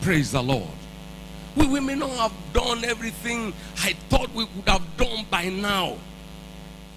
Praise 0.00 0.32
the 0.32 0.42
Lord. 0.42 0.68
We, 1.56 1.66
we 1.66 1.80
may 1.80 1.94
not 1.94 2.10
have 2.10 2.32
done 2.52 2.84
everything 2.84 3.52
I 3.82 3.92
thought 4.08 4.32
we 4.34 4.44
would 4.44 4.68
have 4.68 4.96
done 4.96 5.26
by 5.30 5.48
now. 5.48 5.96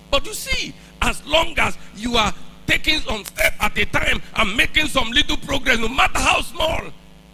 But 0.10 0.26
you 0.26 0.34
see, 0.34 0.74
as 1.02 1.26
long 1.26 1.58
as 1.60 1.78
you 1.96 2.16
are 2.16 2.34
taking 2.66 3.00
some 3.02 3.24
step 3.24 3.54
at 3.62 3.78
a 3.78 3.86
time 3.86 4.22
and 4.36 4.56
making 4.56 4.88
some 4.88 5.12
little 5.12 5.38
progress, 5.38 5.80
no 5.80 5.88
matter 5.88 6.20
how 6.20 6.42
small, 6.42 6.82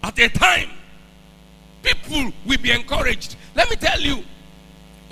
at 0.03 0.19
a 0.19 0.29
time, 0.29 0.69
people 1.81 2.31
will 2.45 2.57
be 2.57 2.71
encouraged. 2.71 3.35
Let 3.55 3.69
me 3.69 3.75
tell 3.75 3.99
you, 3.99 4.23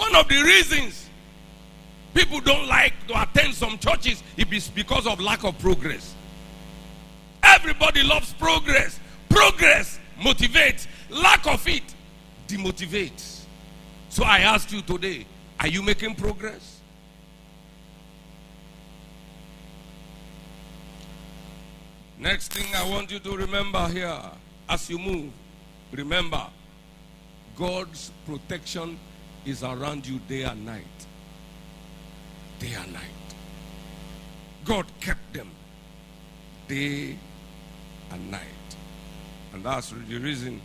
one 0.01 0.15
of 0.15 0.27
the 0.27 0.41
reasons 0.41 1.07
people 2.15 2.39
don't 2.41 2.67
like 2.67 2.93
to 3.07 3.21
attend 3.21 3.53
some 3.53 3.77
churches 3.77 4.23
is 4.35 4.67
because 4.67 5.05
of 5.05 5.19
lack 5.19 5.43
of 5.43 5.57
progress. 5.59 6.15
Everybody 7.43 8.01
loves 8.01 8.33
progress. 8.33 8.99
Progress 9.29 9.99
motivates. 10.19 10.87
Lack 11.11 11.45
of 11.45 11.67
it 11.67 11.83
demotivates. 12.47 13.43
So 14.09 14.23
I 14.23 14.39
ask 14.39 14.71
you 14.71 14.81
today, 14.81 15.27
are 15.59 15.67
you 15.67 15.83
making 15.83 16.15
progress? 16.15 16.79
Next 22.17 22.53
thing 22.53 22.65
I 22.75 22.89
want 22.89 23.11
you 23.11 23.19
to 23.19 23.37
remember 23.37 23.87
here 23.89 24.19
as 24.67 24.89
you 24.89 24.97
move, 24.97 25.31
remember 25.91 26.43
God's 27.55 28.11
protection 28.25 28.97
is 29.45 29.63
around 29.63 30.05
you 30.07 30.19
day 30.27 30.43
and 30.43 30.65
night. 30.65 30.83
Day 32.59 32.73
and 32.73 32.93
night. 32.93 33.03
God 34.65 34.85
kept 34.99 35.33
them 35.33 35.49
day 36.67 37.17
and 38.11 38.31
night. 38.31 38.41
And 39.53 39.63
that's 39.63 39.89
the 39.89 40.17
reason 40.19 40.61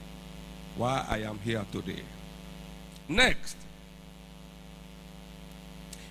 why 0.77 1.05
I 1.09 1.19
am 1.19 1.39
here 1.39 1.65
today. 1.73 2.03
Next, 3.09 3.57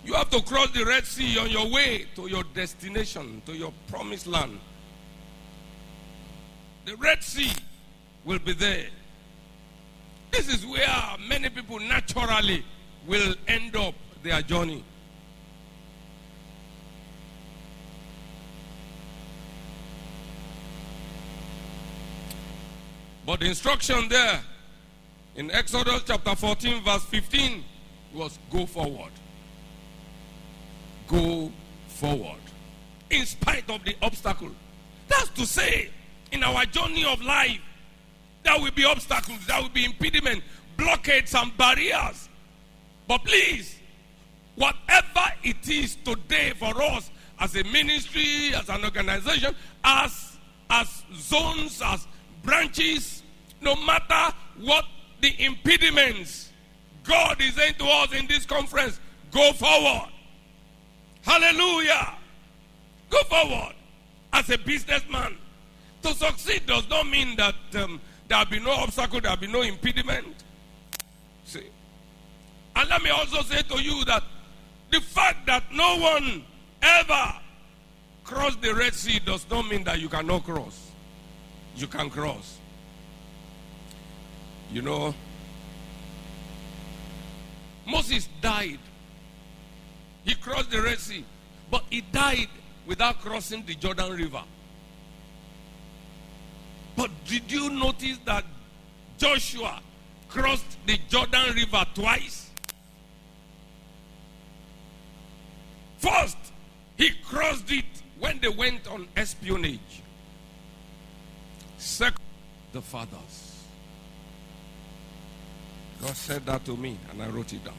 you 0.04 0.14
have 0.14 0.30
to 0.30 0.42
cross 0.42 0.72
the 0.72 0.86
Red 0.86 1.06
Sea 1.06 1.40
on 1.40 1.50
your 1.50 1.70
way 1.70 2.06
to 2.16 2.28
your 2.28 2.44
destination, 2.54 3.42
to 3.46 3.54
your 3.54 3.74
promised 3.88 4.28
land. 4.28 4.60
The 6.86 6.96
Red 6.98 7.24
Sea 7.24 7.52
will 8.24 8.40
be 8.40 8.54
there. 8.54 8.88
This 10.36 10.56
is 10.56 10.66
where 10.66 11.16
many 11.30 11.48
people 11.48 11.80
naturally 11.80 12.66
will 13.08 13.36
end 13.48 13.74
up 13.78 13.94
their 14.22 14.42
journey. 14.42 14.84
But 23.26 23.40
the 23.40 23.46
instruction 23.46 24.10
there 24.10 24.42
in 25.38 25.52
Exodus 25.52 26.04
chapter 26.06 26.36
14, 26.36 26.84
verse 26.84 27.06
15 27.06 27.64
was 28.14 28.38
go 28.52 28.66
forward. 28.66 29.14
Go 31.08 31.50
forward. 31.88 32.42
In 33.10 33.26
spite 33.26 33.70
of 33.70 33.86
the 33.86 33.96
obstacle. 34.02 34.52
That's 35.08 35.30
to 35.30 35.46
say, 35.46 35.92
in 36.34 36.44
our 36.44 36.66
journey 36.66 37.06
of 37.06 37.22
life, 37.22 37.62
there 38.46 38.60
will 38.60 38.72
be 38.72 38.86
obstacles, 38.86 39.46
there 39.48 39.62
will 39.62 39.70
be 39.70 39.86
impediment, 39.86 40.44
blockades, 40.78 41.34
and 41.34 41.56
barriers. 41.58 42.30
But 43.08 43.24
please, 43.26 43.76
whatever 44.56 45.34
it 45.44 45.68
is 45.68 45.98
today 45.98 46.54
for 46.58 46.82
us 46.82 47.12
as 47.40 47.56
a 47.56 47.64
ministry, 47.66 48.54
as 48.56 48.70
an 48.70 48.86
organization, 48.86 49.56
as 49.84 50.38
as 50.70 51.04
zones, 51.14 51.82
as 51.84 52.08
branches, 52.44 53.24
no 53.62 53.76
matter 53.76 54.36
what 54.60 54.86
the 55.22 55.34
impediments, 55.44 56.52
God 57.04 57.42
is 57.42 57.54
saying 57.56 57.76
to 57.80 57.86
us 57.86 58.14
in 58.14 58.26
this 58.28 58.46
conference, 58.46 59.00
go 59.32 59.54
forward. 59.54 60.10
Hallelujah. 61.22 62.16
Go 63.10 63.22
forward. 63.24 63.76
As 64.34 64.50
a 64.50 64.58
businessman, 64.58 65.38
to 66.02 66.14
succeed 66.14 66.66
does 66.66 66.90
not 66.90 67.08
mean 67.08 67.36
that 67.38 67.56
um, 67.76 68.02
there 68.28 68.38
will 68.40 68.46
be 68.46 68.60
no 68.60 68.72
obstacle, 68.72 69.22
there 69.22 69.32
will 69.32 69.38
be 69.38 69.48
no 69.48 69.62
impediment. 69.62 70.28
See? 71.46 71.70
And 72.76 72.90
let 72.90 73.02
me 73.02 73.10
also 73.10 73.42
say 73.42 73.62
to 73.62 73.82
you 73.82 74.04
that 74.06 74.24
the 74.92 75.00
fact 75.02 75.46
that 75.46 75.64
no 75.72 75.98
one 75.98 76.44
ever 76.82 77.34
crossed 78.24 78.62
the 78.62 78.74
Red 78.74 78.94
Sea 78.94 79.20
does 79.20 79.46
not 79.50 79.68
mean 79.68 79.84
that 79.84 80.00
you 80.00 80.10
cannot 80.10 80.44
cross. 80.44 80.92
You 81.76 81.88
can 81.88 82.10
cross. 82.10 82.58
You 84.72 84.82
know, 84.82 85.14
Moses 87.86 88.28
died. 88.42 88.80
He 90.24 90.34
crossed 90.36 90.72
the 90.72 90.82
Red 90.82 91.00
Sea, 91.00 91.24
but 91.70 91.84
he 91.90 92.02
died 92.02 92.50
without 92.88 93.22
crossing 93.22 93.64
the 93.66 93.76
Jordan 93.76 94.12
River. 94.12 94.44
But 96.96 97.12
did 97.26 97.52
you 97.52 97.70
notice 97.70 98.18
that 98.26 98.46
Joshua 99.18 99.82
crossed 100.30 100.78
the 100.86 100.98
Jordan 101.10 101.54
River 101.56 101.86
twice? 101.94 102.50
First, 105.98 106.38
he 106.98 107.10
crossed 107.24 107.72
it 107.72 107.86
when 108.20 108.40
they 108.40 108.50
went 108.50 108.88
on 108.88 109.08
espionage. 109.18 110.02
Second, 111.78 112.22
the 112.72 112.82
fathers. 112.82 113.64
God 116.02 116.16
said 116.16 116.46
that 116.46 116.66
to 116.66 116.76
me, 116.76 116.98
and 117.12 117.22
I 117.22 117.28
wrote 117.30 117.54
it 117.54 117.64
down. 117.64 117.74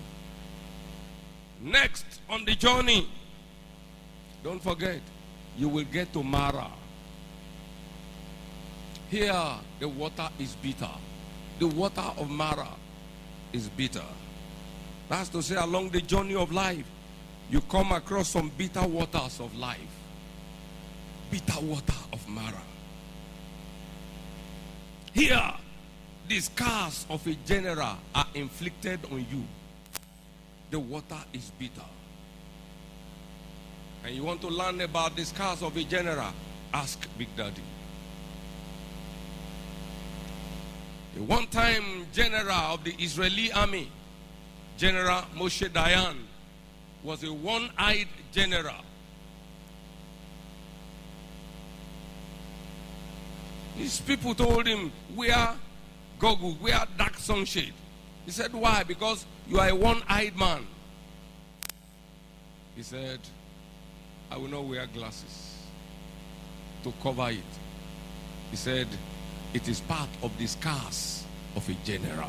Next, 1.60 2.04
on 2.28 2.44
the 2.44 2.54
journey, 2.54 3.08
don't 4.42 4.62
forget, 4.62 5.00
you 5.56 5.68
will 5.68 5.84
get 5.84 6.12
to 6.12 6.22
Marah. 6.22 6.70
Here, 9.10 9.52
the 9.78 9.88
water 9.88 10.28
is 10.38 10.56
bitter. 10.56 10.90
The 11.58 11.68
water 11.68 12.04
of 12.18 12.28
Marah 12.28 12.74
is 13.52 13.68
bitter. 13.68 14.02
That's 15.08 15.28
to 15.30 15.42
say, 15.42 15.56
along 15.56 15.90
the 15.90 16.00
journey 16.00 16.34
of 16.34 16.52
life, 16.52 16.84
you 17.50 17.60
come 17.62 17.92
across 17.92 18.28
some 18.28 18.50
bitter 18.58 18.86
waters 18.86 19.38
of 19.38 19.56
life. 19.56 19.78
Bitter 21.30 21.60
water 21.60 21.94
of 22.12 22.28
Marah. 22.28 22.62
Here, 25.14 25.54
the 26.28 26.40
scars 26.40 27.06
of 27.08 27.24
a 27.26 27.34
general 27.46 27.96
are 28.14 28.26
inflicted 28.34 29.00
on 29.12 29.24
you. 29.30 29.44
The 30.70 30.80
water 30.80 31.18
is 31.32 31.52
bitter. 31.58 31.86
And 34.04 34.14
you 34.14 34.24
want 34.24 34.40
to 34.42 34.48
learn 34.48 34.80
about 34.80 35.16
the 35.16 35.24
scars 35.24 35.62
of 35.62 35.76
a 35.76 35.84
general? 35.84 36.32
Ask 36.74 37.08
Big 37.16 37.28
Daddy. 37.36 37.62
A 41.16 41.22
one 41.22 41.46
time 41.46 42.06
general 42.12 42.50
of 42.50 42.84
the 42.84 42.94
Israeli 42.98 43.50
army, 43.52 43.90
General 44.76 45.22
Moshe 45.34 45.68
Dayan, 45.70 46.16
was 47.02 47.24
a 47.24 47.32
one 47.32 47.70
eyed 47.78 48.08
general. 48.32 48.84
His 53.76 54.00
people 54.00 54.34
told 54.34 54.66
him, 54.66 54.92
Wear 55.14 55.54
goggle, 56.18 56.56
wear 56.60 56.82
dark 56.98 57.16
sunshade. 57.16 57.74
He 58.26 58.30
said, 58.30 58.52
Why? 58.52 58.82
Because 58.82 59.24
you 59.48 59.58
are 59.58 59.68
a 59.68 59.74
one 59.74 60.02
eyed 60.08 60.36
man. 60.36 60.66
He 62.74 62.82
said, 62.82 63.20
I 64.30 64.36
will 64.36 64.48
not 64.48 64.64
wear 64.64 64.86
glasses 64.86 65.62
to 66.82 66.92
cover 67.02 67.30
it. 67.30 67.38
He 68.50 68.56
said, 68.56 68.86
It 69.56 69.68
is 69.68 69.80
part 69.80 70.10
of 70.22 70.36
the 70.36 70.46
scars 70.46 71.24
of 71.56 71.66
a 71.66 71.72
general. 71.82 72.28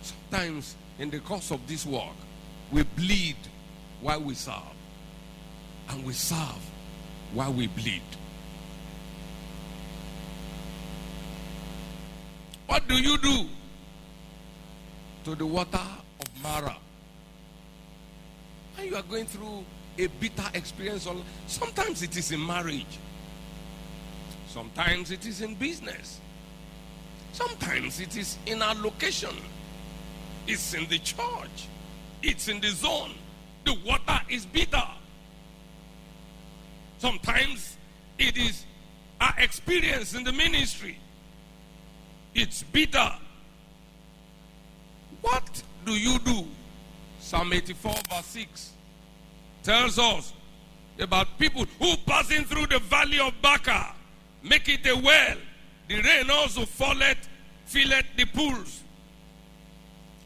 Sometimes 0.00 0.76
in 1.00 1.10
the 1.10 1.18
course 1.18 1.50
of 1.50 1.66
this 1.66 1.84
work, 1.84 2.14
we 2.70 2.84
bleed 2.84 3.34
while 4.00 4.20
we 4.20 4.34
serve, 4.34 4.76
and 5.88 6.04
we 6.04 6.12
serve 6.12 6.62
while 7.34 7.52
we 7.52 7.66
bleed. 7.66 8.02
What 12.68 12.86
do 12.86 12.94
you 12.94 13.18
do 13.18 13.46
to 15.24 15.34
the 15.34 15.46
water 15.46 15.80
of 16.20 16.42
Marah? 16.44 16.76
And 18.78 18.88
you 18.88 18.94
are 18.94 19.02
going 19.02 19.26
through 19.26 19.64
a 19.98 20.06
bitter 20.06 20.44
experience. 20.54 21.08
Sometimes 21.46 22.02
it 22.02 22.16
is 22.16 22.32
in 22.32 22.44
marriage, 22.44 22.98
sometimes 24.48 25.10
it 25.10 25.26
is 25.26 25.40
in 25.42 25.54
business, 25.54 26.20
sometimes 27.32 28.00
it 28.00 28.16
is 28.16 28.38
in 28.46 28.62
our 28.62 28.74
location, 28.74 29.34
it's 30.46 30.74
in 30.74 30.86
the 30.88 30.98
church, 30.98 31.68
it's 32.22 32.48
in 32.48 32.60
the 32.60 32.68
zone. 32.68 33.12
The 33.64 33.76
water 33.84 34.20
is 34.28 34.46
bitter. 34.46 34.84
Sometimes 36.98 37.76
it 38.16 38.36
is 38.36 38.64
our 39.20 39.34
experience 39.38 40.14
in 40.14 40.22
the 40.22 40.32
ministry. 40.32 40.98
It's 42.32 42.62
bitter. 42.62 43.12
What 45.20 45.62
do 45.84 45.92
you 45.92 46.20
do? 46.20 46.46
Psalm 47.18 47.52
84, 47.52 47.92
verse 48.08 48.26
6 48.26 48.70
tells 49.66 49.98
us 49.98 50.32
about 51.00 51.26
people 51.40 51.66
who 51.80 51.96
passing 52.06 52.44
through 52.44 52.68
the 52.68 52.78
valley 52.78 53.18
of 53.18 53.32
Baca 53.42 53.96
make 54.40 54.68
it 54.68 54.86
a 54.86 54.96
well. 54.96 55.36
The 55.88 56.00
rain 56.02 56.30
also 56.30 56.64
falleth, 56.64 57.28
filleth 57.64 58.06
the 58.16 58.26
pools. 58.26 58.84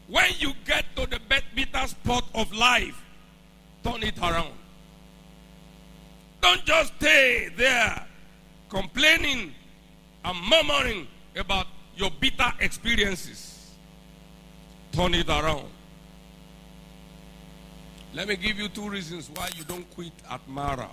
When 0.07 0.29
you 0.37 0.53
get 0.63 0.85
to 0.95 1.07
the 1.07 1.19
bitter 1.55 1.87
spot 1.87 2.23
of 2.35 2.53
life, 2.53 3.03
turn 3.83 4.03
it 4.03 4.17
around. 4.19 4.53
Don't 6.39 6.63
just 6.63 6.93
stay 6.97 7.49
there 7.57 8.05
complaining 8.69 9.55
and 10.23 10.37
murmuring 10.49 11.07
about 11.35 11.65
your 11.95 12.11
bitter 12.19 12.53
experiences. 12.59 13.71
Turn 14.91 15.15
it 15.15 15.29
around. 15.29 15.65
Let 18.13 18.27
me 18.27 18.35
give 18.35 18.59
you 18.59 18.67
two 18.67 18.89
reasons 18.89 19.29
why 19.33 19.49
you 19.55 19.63
don't 19.63 19.89
quit 19.95 20.11
at 20.29 20.45
Marah. 20.47 20.89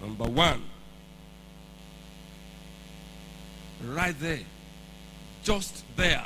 Number 0.00 0.24
one, 0.24 0.62
right 3.84 4.14
there, 4.20 4.38
just 5.42 5.84
there, 5.96 6.24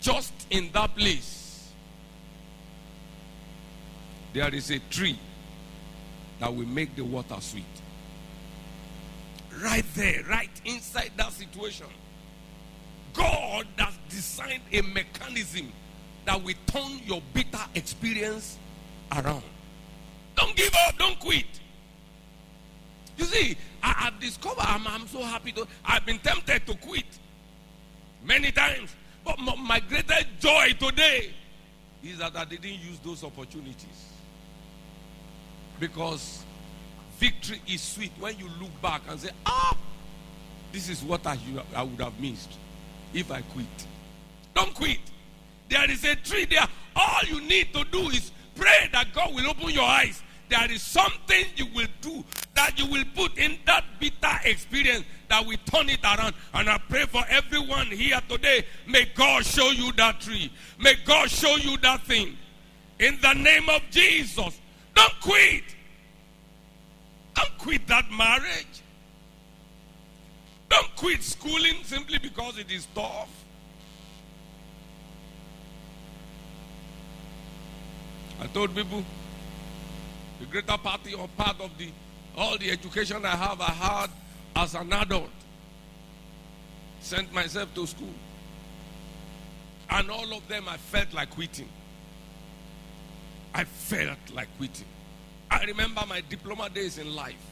just 0.00 0.32
in 0.50 0.70
that 0.72 0.94
place, 0.94 1.72
there 4.34 4.54
is 4.54 4.70
a 4.70 4.78
tree 4.90 5.18
that 6.40 6.54
will 6.54 6.66
make 6.66 6.94
the 6.96 7.04
water 7.04 7.36
sweet. 7.40 7.64
Right 9.62 9.84
there, 9.94 10.22
right 10.28 10.50
inside 10.64 11.12
that 11.16 11.32
situation. 11.32 11.86
God 13.14 13.66
has 13.78 13.94
designed 14.10 14.62
a 14.72 14.82
mechanism 14.82 15.72
that 16.26 16.42
will 16.42 16.54
turn 16.74 17.00
your 17.04 17.22
bitter 17.32 17.64
experience 17.74 18.58
around. 19.12 19.42
Don't 20.36 20.56
give 20.56 20.72
up, 20.86 20.98
don't 20.98 21.18
quit. 21.20 21.46
You 23.16 23.24
see, 23.26 23.56
I 23.82 23.92
have 23.92 24.18
discovered, 24.18 24.64
I'm, 24.66 24.86
I'm 24.88 25.06
so 25.06 25.22
happy 25.22 25.52
to, 25.52 25.66
I've 25.84 26.04
been 26.04 26.18
tempted 26.18 26.66
to 26.66 26.74
quit 26.78 27.04
many 28.24 28.50
times. 28.50 28.90
But 29.24 29.38
my, 29.38 29.54
my 29.54 29.80
greatest 29.80 30.26
joy 30.40 30.74
today 30.78 31.32
is 32.02 32.18
that 32.18 32.36
I 32.36 32.44
didn't 32.44 32.64
use 32.64 32.98
those 33.04 33.22
opportunities. 33.22 34.10
Because 35.78 36.42
victory 37.18 37.62
is 37.68 37.80
sweet 37.80 38.12
when 38.18 38.36
you 38.38 38.48
look 38.60 38.82
back 38.82 39.02
and 39.08 39.20
say, 39.20 39.30
ah, 39.46 39.76
this 40.72 40.88
is 40.88 41.02
what 41.04 41.24
I, 41.24 41.38
I 41.76 41.84
would 41.84 42.00
have 42.00 42.18
missed 42.18 42.50
if 43.12 43.30
I 43.30 43.42
quit. 43.42 43.66
Don't 44.54 44.74
quit. 44.74 44.98
There 45.74 45.90
is 45.90 46.04
a 46.04 46.14
tree 46.14 46.44
there. 46.44 46.68
All 46.94 47.20
you 47.26 47.40
need 47.40 47.74
to 47.74 47.82
do 47.90 48.08
is 48.10 48.30
pray 48.54 48.88
that 48.92 49.12
God 49.12 49.34
will 49.34 49.48
open 49.48 49.70
your 49.70 49.82
eyes. 49.82 50.22
There 50.48 50.70
is 50.70 50.82
something 50.82 51.46
you 51.56 51.66
will 51.74 51.88
do 52.00 52.24
that 52.54 52.78
you 52.78 52.86
will 52.86 53.02
put 53.16 53.36
in 53.36 53.58
that 53.66 53.82
bitter 53.98 54.38
experience 54.44 55.04
that 55.28 55.44
will 55.44 55.56
turn 55.66 55.88
it 55.88 55.98
around. 56.04 56.36
And 56.52 56.70
I 56.70 56.78
pray 56.88 57.06
for 57.06 57.24
everyone 57.28 57.88
here 57.88 58.20
today. 58.28 58.64
May 58.86 59.06
God 59.16 59.44
show 59.44 59.72
you 59.72 59.90
that 59.94 60.20
tree. 60.20 60.52
May 60.78 60.94
God 61.04 61.28
show 61.28 61.56
you 61.56 61.76
that 61.78 62.02
thing. 62.02 62.36
In 63.00 63.18
the 63.20 63.32
name 63.32 63.68
of 63.68 63.82
Jesus. 63.90 64.60
Don't 64.94 65.20
quit. 65.20 65.64
Don't 67.34 67.58
quit 67.58 67.84
that 67.88 68.08
marriage. 68.12 68.80
Don't 70.68 70.94
quit 70.94 71.24
schooling 71.24 71.82
simply 71.82 72.18
because 72.18 72.58
it 72.58 72.70
is 72.70 72.86
tough. 72.94 73.43
I 78.44 78.46
told 78.48 78.74
people 78.76 79.02
the 80.38 80.44
greater 80.46 80.76
party 80.76 81.14
or 81.14 81.26
part 81.28 81.58
of 81.60 81.76
the 81.78 81.88
all 82.36 82.58
the 82.58 82.70
education 82.70 83.24
I 83.24 83.30
have 83.30 83.60
I 83.60 83.70
had 83.70 84.10
as 84.54 84.74
an 84.74 84.92
adult. 84.92 85.30
Sent 87.00 87.32
myself 87.32 87.74
to 87.74 87.86
school. 87.86 88.14
And 89.88 90.10
all 90.10 90.32
of 90.34 90.46
them 90.48 90.64
I 90.68 90.76
felt 90.76 91.12
like 91.14 91.30
quitting. 91.30 91.68
I 93.54 93.64
felt 93.64 94.18
like 94.34 94.48
quitting. 94.58 94.86
I 95.50 95.64
remember 95.64 96.02
my 96.06 96.22
diploma 96.28 96.68
days 96.68 96.98
in 96.98 97.14
life. 97.14 97.46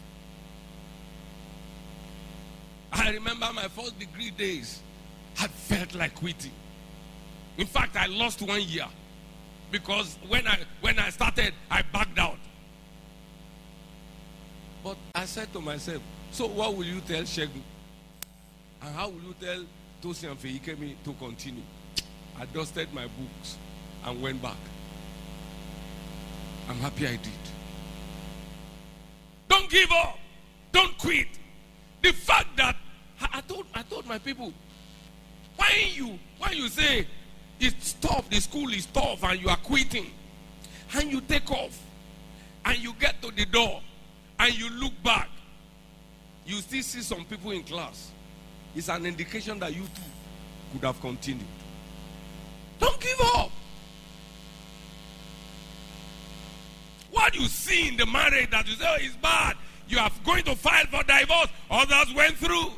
I 2.93 3.11
remember 3.13 3.49
my 3.55 3.69
first 3.69 3.99
degree 3.99 4.31
days. 4.31 4.81
I 5.41 5.47
felt 5.47 5.95
like 5.95 6.17
quitting. 6.17 6.53
In 7.57 7.67
fact, 7.67 7.97
I 7.97 8.07
lost 8.07 8.43
one 8.43 8.61
year 8.63 8.87
because 9.73 10.19
when 10.29 10.47
I 10.47 10.59
when 10.83 10.99
I 10.99 11.09
started, 11.11 11.55
I 11.71 11.83
backed 11.93 12.19
out. 12.19 12.39
But 14.85 14.97
I 15.15 15.25
said 15.25 15.53
to 15.55 15.61
myself, 15.61 16.03
so 16.31 16.47
what 16.47 16.77
will 16.77 16.85
you 16.85 17.01
tell 17.01 17.23
Shegun? 17.23 17.63
And 18.83 18.95
how 18.95 19.09
will 19.09 19.23
you 19.23 19.35
tell 19.41 19.65
Tosi 20.03 20.31
and 20.31 20.39
Feikemi 20.39 20.95
to 21.05 21.13
continue? 21.15 21.63
I 22.39 22.45
dusted 22.47 22.93
my 22.93 23.05
books 23.05 23.57
and 24.05 24.21
went 24.23 24.43
back. 24.43 24.57
I'm 26.69 26.77
happy 26.77 27.07
I 27.07 27.17
did. 27.17 27.33
Don't 29.49 29.71
give 29.71 29.91
up. 29.93 30.19
Don't 30.73 30.97
quit. 30.99 31.29
The 32.03 32.13
fact 32.13 32.57
that 32.57 32.77
I, 33.21 33.29
I 33.35 33.41
told 33.43 33.67
I 33.75 33.83
told 33.83 34.07
my 34.07 34.19
people, 34.19 34.53
why 35.57 35.91
you 35.95 36.19
why 36.39 36.51
you 36.51 36.69
say 36.69 37.07
it's 37.63 37.95
tough, 37.95 38.29
the 38.29 38.41
school 38.41 38.73
is 38.73 38.87
tough, 38.87 39.23
and 39.25 39.41
you 39.41 39.49
are 39.49 39.57
quitting, 39.57 40.11
and 40.95 41.11
you 41.11 41.21
take 41.21 41.51
off, 41.51 41.79
and 42.65 42.79
you 42.79 42.95
get 42.99 43.21
to 43.23 43.31
the 43.31 43.45
door, 43.47 43.81
and 44.39 44.59
you 44.59 44.69
look 44.71 44.93
back, 45.03 45.29
you 46.47 46.57
still 46.57 46.83
see 46.83 47.01
some 47.01 47.25
people 47.25 47.53
in 47.53 47.63
class. 47.63 48.11
It's 48.75 48.89
an 48.89 49.07
indication 49.07 49.59
that 49.61 49.75
you 49.75 49.83
too 49.83 50.03
could 50.73 50.85
have 50.85 51.01
continued. 51.01 51.47
Don't 52.79 52.99
give 53.01 53.21
up. 53.37 53.51
What 57.11 57.35
you 57.37 57.47
see 57.47 57.89
in 57.89 57.97
the 57.97 58.07
marriage 58.07 58.51
that 58.51 58.67
you 58.67 58.75
say 58.75 58.87
oh, 58.89 59.05
is 59.05 59.15
bad, 59.17 59.57
you 59.87 59.99
are 59.99 60.11
going 60.25 60.43
to 60.45 60.57
file 60.57 60.87
for 60.87 61.03
divorce. 61.05 61.49
Others 61.71 62.15
went 62.15 62.37
through. 62.37 62.73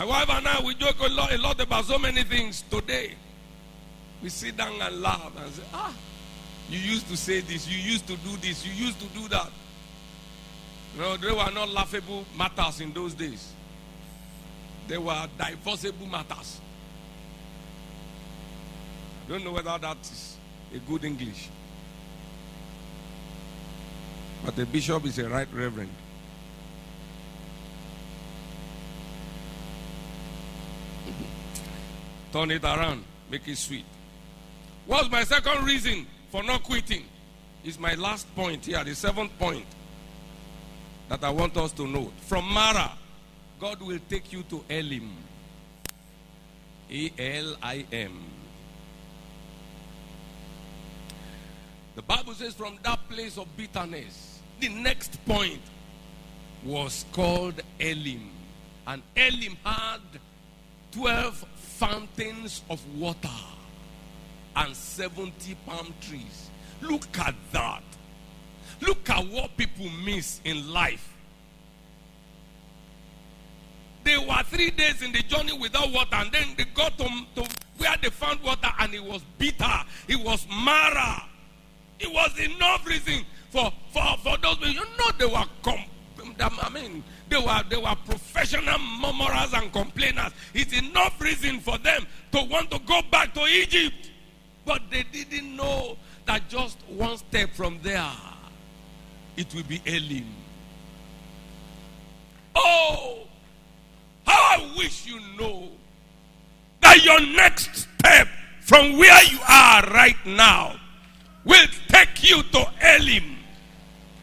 My 0.00 0.06
wife 0.06 0.30
and 0.30 0.48
I, 0.48 0.62
we 0.64 0.74
joke 0.76 0.98
a 1.00 1.10
lot, 1.10 1.30
a 1.30 1.36
lot 1.36 1.60
about 1.60 1.84
so 1.84 1.98
many 1.98 2.22
things 2.22 2.64
today. 2.70 3.16
We 4.22 4.30
sit 4.30 4.56
down 4.56 4.80
and 4.80 5.02
laugh 5.02 5.30
and 5.36 5.52
say, 5.52 5.62
ah, 5.74 5.94
you 6.70 6.78
used 6.78 7.06
to 7.08 7.18
say 7.18 7.40
this, 7.40 7.68
you 7.68 7.76
used 7.76 8.06
to 8.06 8.16
do 8.16 8.34
this, 8.38 8.64
you 8.64 8.72
used 8.72 8.98
to 8.98 9.06
do 9.08 9.28
that. 9.28 9.50
No, 10.96 11.18
they 11.18 11.30
were 11.30 11.50
not 11.50 11.68
laughable 11.68 12.24
matters 12.34 12.80
in 12.80 12.94
those 12.94 13.12
days. 13.12 13.52
They 14.88 14.96
were 14.96 15.28
divorceable 15.36 16.06
matters. 16.06 16.62
I 19.26 19.32
don't 19.32 19.44
know 19.44 19.52
whether 19.52 19.76
that 19.76 19.98
is 20.00 20.38
a 20.74 20.78
good 20.78 21.04
English. 21.04 21.50
But 24.46 24.56
the 24.56 24.64
bishop 24.64 25.04
is 25.04 25.18
a 25.18 25.28
right 25.28 25.48
reverend. 25.52 25.90
Turn 32.32 32.50
it 32.50 32.64
around, 32.64 33.04
make 33.30 33.46
it 33.48 33.56
sweet. 33.56 33.84
What's 34.86 35.10
my 35.10 35.24
second 35.24 35.64
reason 35.64 36.06
for 36.30 36.42
not 36.42 36.62
quitting? 36.62 37.04
Is 37.64 37.78
my 37.78 37.94
last 37.94 38.32
point 38.34 38.64
here, 38.64 38.82
the 38.82 38.94
seventh 38.94 39.36
point 39.38 39.66
that 41.08 41.22
I 41.24 41.30
want 41.30 41.56
us 41.56 41.72
to 41.72 41.86
note. 41.86 42.12
From 42.26 42.44
Marah, 42.46 42.92
God 43.60 43.82
will 43.82 43.98
take 44.08 44.32
you 44.32 44.42
to 44.44 44.64
Elim. 44.70 45.10
E 46.88 47.10
L 47.18 47.56
I 47.62 47.84
M. 47.92 48.18
The 51.96 52.02
Bible 52.02 52.32
says, 52.34 52.54
from 52.54 52.78
that 52.82 52.98
place 53.08 53.36
of 53.36 53.46
bitterness, 53.56 54.40
the 54.60 54.68
next 54.68 55.22
point 55.26 55.60
was 56.64 57.04
called 57.12 57.60
Elim. 57.78 58.30
And 58.86 59.02
Elim 59.16 59.56
had 59.64 60.00
12 60.92 61.44
fountains 61.80 62.60
of 62.68 62.78
water 62.98 63.40
and 64.54 64.76
70 64.76 65.56
palm 65.66 65.94
trees. 66.02 66.50
Look 66.82 67.18
at 67.18 67.34
that. 67.52 67.82
Look 68.82 69.08
at 69.08 69.26
what 69.28 69.56
people 69.56 69.88
miss 70.04 70.42
in 70.44 70.70
life. 70.70 71.16
They 74.04 74.18
were 74.18 74.42
three 74.44 74.70
days 74.70 75.00
in 75.00 75.12
the 75.12 75.22
journey 75.22 75.56
without 75.56 75.90
water, 75.90 76.16
and 76.16 76.30
then 76.30 76.48
they 76.58 76.64
got 76.64 76.98
to, 76.98 77.04
to 77.36 77.48
where 77.78 77.96
they 78.02 78.10
found 78.10 78.42
water, 78.42 78.68
and 78.78 78.94
it 78.94 79.02
was 79.02 79.22
bitter. 79.38 79.80
It 80.06 80.20
was 80.20 80.46
Marah. 80.50 81.24
It 81.98 82.12
was 82.12 82.38
enough 82.38 82.86
reason 82.86 83.24
for, 83.48 83.72
for, 83.92 84.18
for 84.22 84.36
those 84.36 84.56
people. 84.56 84.68
You 84.68 84.84
know, 84.98 85.10
they 85.18 85.26
were, 85.26 85.44
com- 85.62 85.84
I 86.40 86.68
mean, 86.68 87.02
they 87.30 87.38
were, 87.38 87.62
they 87.68 87.76
were 87.76 87.94
professional 88.04 88.78
murmurers 89.00 89.54
and 89.54 89.72
complainers. 89.72 90.32
It's 90.52 90.76
enough 90.76 91.20
reason 91.20 91.60
for 91.60 91.78
them 91.78 92.06
to 92.32 92.42
want 92.42 92.70
to 92.72 92.80
go 92.80 93.00
back 93.10 93.32
to 93.34 93.46
Egypt. 93.46 94.10
But 94.66 94.82
they 94.90 95.04
didn't 95.04 95.56
know 95.56 95.96
that 96.26 96.48
just 96.48 96.78
one 96.88 97.16
step 97.16 97.50
from 97.54 97.78
there, 97.82 98.12
it 99.36 99.54
will 99.54 99.62
be 99.62 99.80
Elim. 99.86 100.26
Oh, 102.54 103.20
how 104.26 104.58
I 104.58 104.74
wish 104.76 105.06
you 105.06 105.20
know 105.38 105.68
that 106.80 107.04
your 107.04 107.20
next 107.20 107.74
step 107.76 108.28
from 108.60 108.98
where 108.98 109.24
you 109.24 109.38
are 109.48 109.82
right 109.90 110.16
now 110.26 110.74
will 111.44 111.66
take 111.88 112.28
you 112.28 112.42
to 112.42 112.66
Elim, 112.82 113.36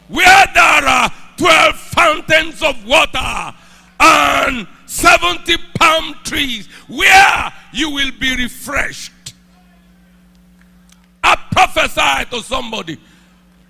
where 0.08 0.46
there 0.54 0.84
are 0.86 1.10
12 1.38 1.76
fountains 1.76 2.62
of 2.62 2.84
water 2.84 3.54
and 4.00 4.66
70 4.86 5.56
palm 5.78 6.14
trees, 6.24 6.66
where 6.88 7.52
you 7.72 7.90
will 7.90 8.10
be 8.20 8.36
refreshed. 8.36 9.12
I 11.22 11.36
prophesy 11.50 12.30
to 12.36 12.42
somebody. 12.42 12.98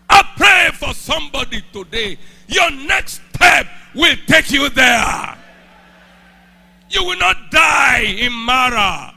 I 0.09 0.23
pray 0.37 0.71
for 0.75 0.95
somebody 0.95 1.63
today. 1.73 2.19
Your 2.47 2.71
next 2.71 3.21
step 3.35 3.67
will 3.95 4.17
take 4.27 4.51
you 4.51 4.69
there. 4.71 5.37
You 6.91 7.05
will 7.05 7.19
not 7.19 7.51
die 7.51 8.17
in 8.19 8.33
Marah. 8.33 9.15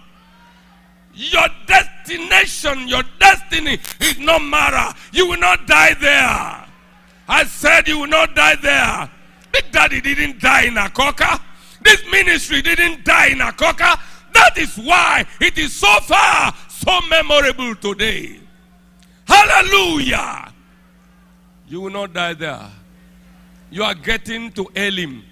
Your 1.14 1.48
destination, 1.68 2.88
your 2.88 3.04
destiny 3.20 3.80
is 4.00 4.20
not 4.20 4.42
Marah. 4.42 4.96
You 5.14 5.28
will 5.28 5.40
not 5.40 5.68
die 5.68 5.94
there. 5.94 6.61
I 7.32 7.46
said 7.46 7.88
you 7.88 7.98
will 8.00 8.08
not 8.08 8.36
die 8.36 8.58
there. 8.58 9.10
Big 9.54 9.72
Daddy 9.72 10.02
didn't 10.02 10.42
die 10.42 10.64
in 10.64 10.74
Akoka. 10.76 11.40
This 11.82 12.04
ministry 12.12 12.62
didn't 12.62 13.06
die 13.06 13.28
in 13.28 13.38
Akoka. 13.38 13.98
That 14.34 14.58
is 14.58 14.76
why 14.76 15.26
it 15.40 15.58
is 15.58 15.74
so 15.74 15.88
far 16.02 16.54
so 16.68 17.00
memorable 17.10 17.74
today. 17.76 18.38
Hallelujah. 19.26 20.52
You 21.70 21.80
will 21.80 21.92
not 21.92 22.12
die 22.14 22.34
there. 22.34 22.70
You 23.70 23.84
are 23.84 23.96
getting 23.96 24.52
to 24.52 24.70
Elim. 24.76 25.24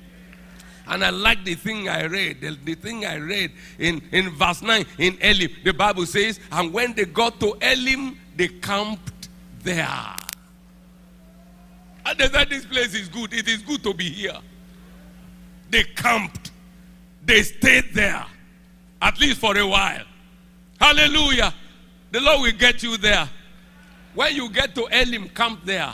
And 0.88 1.04
I 1.04 1.10
like 1.10 1.44
the 1.44 1.56
thing 1.56 1.90
I 1.90 2.06
read. 2.06 2.40
The, 2.40 2.58
the, 2.64 2.76
thing 2.76 3.06
I 3.06 3.16
read 3.18 3.52
in, 3.78 4.02
in 4.14 4.30
verse 4.30 4.62
9 4.62 4.86
in 5.00 5.18
Elim. 5.20 5.52
The 5.66 5.74
Bible 5.74 6.06
says, 6.06 6.40
and 6.50 6.72
when 6.72 6.94
they 6.94 7.06
got 7.06 7.42
to 7.42 7.58
Elim, 7.62 8.18
they 8.38 8.48
camped 8.48 9.28
there. 9.64 10.16
Said, 12.18 12.50
This 12.50 12.66
place 12.66 12.94
is 12.96 13.08
good. 13.08 13.34
It 13.34 13.48
is 13.48 13.62
good 13.62 13.84
to 13.84 13.94
be 13.94 14.10
here. 14.10 14.38
They 15.70 15.84
camped. 15.84 16.52
They 17.26 17.44
stayed 17.44 17.94
there. 17.94 18.26
At 19.02 19.20
least 19.20 19.40
for 19.40 19.58
a 19.58 19.66
while. 19.66 20.04
Hallelujah. 20.80 21.54
The 22.12 22.22
Lord 22.22 22.42
will 22.42 22.58
get 22.58 22.82
you 22.82 22.98
there. 22.98 23.30
When 24.16 24.36
you 24.36 24.50
get 24.50 24.74
to 24.76 24.88
Elim, 24.92 25.30
camp 25.30 25.62
there. 25.64 25.94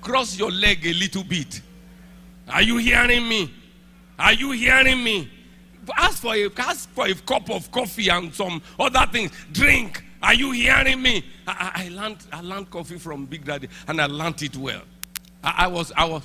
Cross 0.00 0.38
your 0.38 0.50
leg 0.50 0.86
a 0.86 0.92
little 0.92 1.24
bit. 1.24 1.60
Are 2.48 2.62
you 2.62 2.76
hearing 2.76 3.28
me? 3.28 3.52
Are 4.18 4.32
you 4.32 4.52
hearing 4.52 5.02
me? 5.02 5.30
Ask 5.96 6.22
for 6.22 6.34
a 6.34 6.48
ask 6.58 6.88
for 6.90 7.06
a 7.06 7.14
cup 7.14 7.50
of 7.50 7.70
coffee 7.70 8.08
and 8.08 8.34
some 8.34 8.62
other 8.78 9.04
things. 9.10 9.32
Drink. 9.52 10.04
Are 10.22 10.34
you 10.34 10.52
hearing 10.52 11.02
me? 11.02 11.24
I, 11.46 11.72
I, 11.74 11.84
I 11.84 11.88
learned 11.88 12.18
I 12.32 12.40
learned 12.40 12.70
coffee 12.70 12.98
from 12.98 13.26
Big 13.26 13.44
Daddy 13.44 13.68
and 13.86 14.00
I 14.00 14.06
learned 14.06 14.42
it 14.42 14.56
well. 14.56 14.82
I, 15.46 15.64
I 15.64 15.66
was 15.68 15.92
I 15.96 16.04
was 16.04 16.22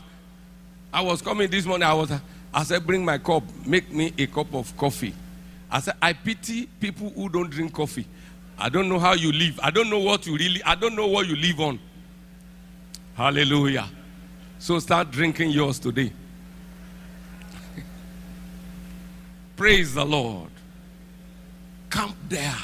I 0.92 1.02
was 1.02 1.22
coming 1.22 1.50
this 1.50 1.66
morning. 1.66 1.88
I 1.88 1.94
was 1.94 2.12
I 2.54 2.64
said, 2.64 2.86
bring 2.86 3.06
my 3.06 3.18
cup, 3.18 3.44
make 3.66 3.92
me 3.94 4.14
a 4.18 4.28
cup 4.28 4.54
of 4.54 4.76
coffee. 4.76 5.14
I 5.70 5.80
said, 5.80 5.94
I 6.02 6.12
pity 6.12 6.66
people 6.80 7.10
who 7.12 7.30
don't 7.30 7.50
drink 7.50 7.74
coffee. 7.74 8.06
I 8.58 8.68
don't 8.68 8.90
know 8.90 9.00
how 9.00 9.14
you 9.14 9.32
live. 9.32 9.58
I 9.64 9.72
don't 9.72 9.90
know 9.90 10.00
what 10.00 10.28
you 10.28 10.36
really, 10.36 10.62
I 10.64 10.76
don't 10.76 10.96
know 10.96 11.08
what 11.08 11.28
you 11.28 11.38
live 11.38 11.60
on. 11.62 11.80
Hallelujah. 13.16 13.88
So 14.60 14.80
start 14.80 15.12
drinking 15.12 15.52
yours 15.52 15.80
today. 15.80 16.12
Praise 19.56 19.94
the 19.94 20.04
Lord. 20.06 20.50
Camp 21.90 22.16
there. 22.28 22.56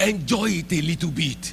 Enjoy 0.00 0.46
it 0.48 0.72
a 0.72 0.80
little 0.80 1.10
bit. 1.10 1.52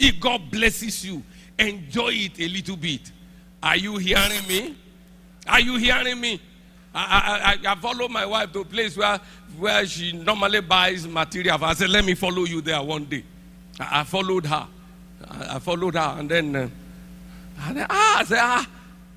If 0.00 0.18
God 0.18 0.50
blesses 0.50 1.04
you, 1.04 1.22
enjoy 1.58 2.10
it 2.12 2.40
a 2.40 2.48
little 2.48 2.76
bit. 2.76 3.12
Are 3.62 3.76
you 3.76 3.96
hearing 3.96 4.46
me? 4.46 4.76
Are 5.46 5.60
you 5.60 5.76
hearing 5.76 6.20
me? 6.20 6.40
I, 6.94 7.58
I, 7.64 7.72
I 7.72 7.74
follow 7.76 8.08
my 8.08 8.26
wife 8.26 8.52
to 8.52 8.60
a 8.60 8.64
place 8.64 8.96
where, 8.96 9.20
where 9.58 9.86
she 9.86 10.12
normally 10.12 10.60
buys 10.60 11.06
material. 11.06 11.62
I 11.62 11.74
said, 11.74 11.90
let 11.90 12.04
me 12.04 12.14
follow 12.14 12.44
you 12.44 12.60
there 12.60 12.82
one 12.82 13.04
day. 13.04 13.24
I, 13.78 14.00
I 14.00 14.04
followed 14.04 14.46
her. 14.46 14.66
I, 15.28 15.58
followed 15.58 15.94
her, 15.94 16.16
and 16.18 16.30
then, 16.30 16.54
uh, 16.54 16.68
and 17.62 17.76
then 17.76 17.86
ah, 17.90 18.20
I 18.20 18.24
said, 18.24 18.38
ah, 18.40 18.68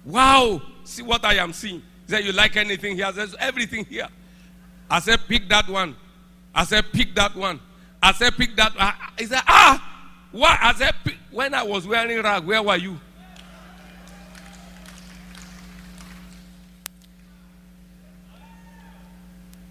wow, 0.03 0.61
see 0.83 1.03
what 1.03 1.23
I 1.23 1.35
am 1.35 1.53
seeing. 1.53 1.81
He 2.07 2.11
said, 2.11 2.25
you 2.25 2.31
like 2.31 2.57
anything 2.57 2.95
here? 2.95 3.05
I 3.05 3.13
said, 3.13 3.29
everything 3.39 3.85
here. 3.85 4.07
I 4.89 4.99
said, 4.99 5.19
pick 5.27 5.47
that 5.49 5.69
one. 5.69 5.95
I 6.53 6.65
said, 6.65 6.85
pick 6.91 7.15
that 7.15 7.35
one. 7.35 7.59
I 8.03 8.11
said, 8.13 8.35
pick 8.35 8.55
that. 8.55 8.75
One. 8.75 8.93
He 9.17 9.25
said, 9.25 9.41
ah, 9.47 10.07
why? 10.31 10.57
I 10.59 10.73
said, 10.73 10.95
pick. 11.03 11.17
When 11.31 11.53
I 11.53 11.63
was 11.63 11.87
wearing 11.87 12.21
rag, 12.21 12.43
where 12.43 12.61
were 12.61 12.75
you? 12.75 12.99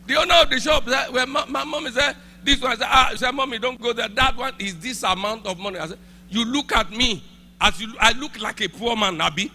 The 0.06 0.16
owner 0.16 0.34
of 0.34 0.50
the 0.50 0.58
shop 0.58 0.88
said, 0.88 1.10
well, 1.12 1.26
my, 1.26 1.44
my 1.46 1.64
mom 1.64 1.88
said, 1.92 2.16
this 2.42 2.60
one. 2.60 2.72
I 2.72 2.76
said, 2.76 2.88
ah, 2.88 3.12
said, 3.14 3.30
mommy, 3.32 3.58
don't 3.58 3.80
go 3.80 3.92
there. 3.92 4.08
That 4.08 4.36
one 4.36 4.54
is 4.58 4.78
this 4.78 5.02
amount 5.02 5.46
of 5.46 5.58
money. 5.58 5.78
I 5.78 5.86
said, 5.86 5.98
you 6.28 6.44
look 6.44 6.74
at 6.74 6.90
me 6.90 7.22
as 7.60 7.80
you, 7.80 7.92
I 8.00 8.12
look 8.12 8.40
like 8.40 8.60
a 8.60 8.68
poor 8.68 8.96
man, 8.96 9.18
Nabi. 9.18 9.50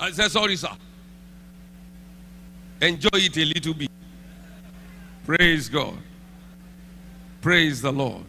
I 0.00 0.10
said, 0.10 0.30
sorry, 0.30 0.56
sir. 0.56 0.70
Enjoy 2.80 3.08
it 3.14 3.36
a 3.36 3.44
little 3.44 3.74
bit. 3.74 3.90
Praise 5.24 5.68
God. 5.68 5.98
Praise 7.40 7.80
the 7.80 7.92
Lord. 7.92 8.24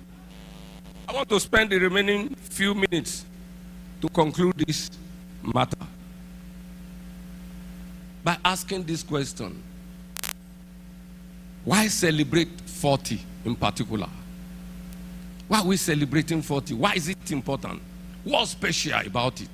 I 1.07 1.13
want 1.13 1.29
to 1.29 1.39
spend 1.39 1.69
the 1.69 1.79
remaining 1.79 2.35
few 2.35 2.73
minutes 2.73 3.25
to 4.01 4.09
conclude 4.09 4.57
this 4.57 4.91
matter 5.41 5.77
by 8.23 8.37
asking 8.43 8.83
this 8.83 9.03
question 9.03 9.63
Why 11.63 11.87
celebrate 11.87 12.49
40 12.61 13.21
in 13.45 13.55
particular? 13.55 14.09
Why 15.47 15.59
are 15.59 15.65
we 15.65 15.77
celebrating 15.77 16.41
40? 16.41 16.73
Why 16.73 16.93
is 16.93 17.07
it 17.07 17.31
important? 17.31 17.81
What's 18.25 18.51
special 18.51 18.99
about 19.05 19.39
it? 19.39 19.49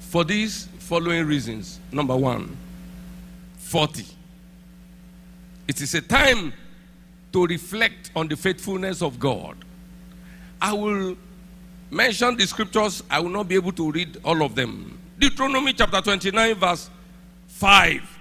For 0.00 0.24
these 0.24 0.66
following 0.78 1.26
reasons. 1.26 1.78
Number 1.92 2.16
one, 2.16 2.56
40. 3.58 4.04
It 5.68 5.80
is 5.82 5.94
a 5.94 6.00
time 6.00 6.54
to 7.32 7.46
reflect 7.46 8.10
on 8.16 8.28
the 8.28 8.36
faithfulness 8.36 9.02
of 9.02 9.18
God. 9.18 9.56
I 10.60 10.72
will 10.72 11.16
mention 11.90 12.36
the 12.36 12.46
scriptures, 12.46 13.02
I 13.10 13.20
will 13.20 13.30
not 13.30 13.48
be 13.48 13.54
able 13.54 13.72
to 13.72 13.90
read 13.90 14.18
all 14.24 14.42
of 14.42 14.54
them. 14.54 14.98
Deuteronomy 15.18 15.72
chapter 15.72 16.00
29, 16.00 16.54
verse 16.54 16.90
5. 17.48 18.18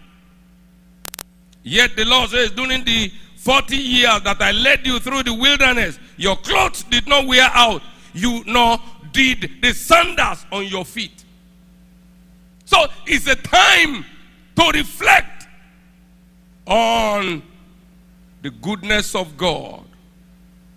Yet 1.63 1.95
the 1.95 2.05
Lord 2.05 2.29
says, 2.29 2.51
during 2.51 2.83
the 2.83 3.11
40 3.37 3.75
years 3.75 4.21
that 4.23 4.41
I 4.41 4.51
led 4.51 4.85
you 4.85 4.99
through 4.99 5.23
the 5.23 5.33
wilderness, 5.33 5.99
your 6.17 6.35
clothes 6.37 6.83
did 6.83 7.07
not 7.07 7.25
wear 7.25 7.49
out, 7.53 7.81
you 8.13 8.43
nor 8.45 8.79
did 9.11 9.49
the 9.61 9.73
sandals 9.73 10.45
on 10.51 10.65
your 10.65 10.85
feet. 10.85 11.23
So 12.65 12.85
it's 13.07 13.27
a 13.27 13.35
time 13.35 14.05
to 14.55 14.71
reflect 14.73 15.47
on 16.67 17.41
the 18.41 18.49
goodness 18.49 19.15
of 19.15 19.35
God, 19.37 19.83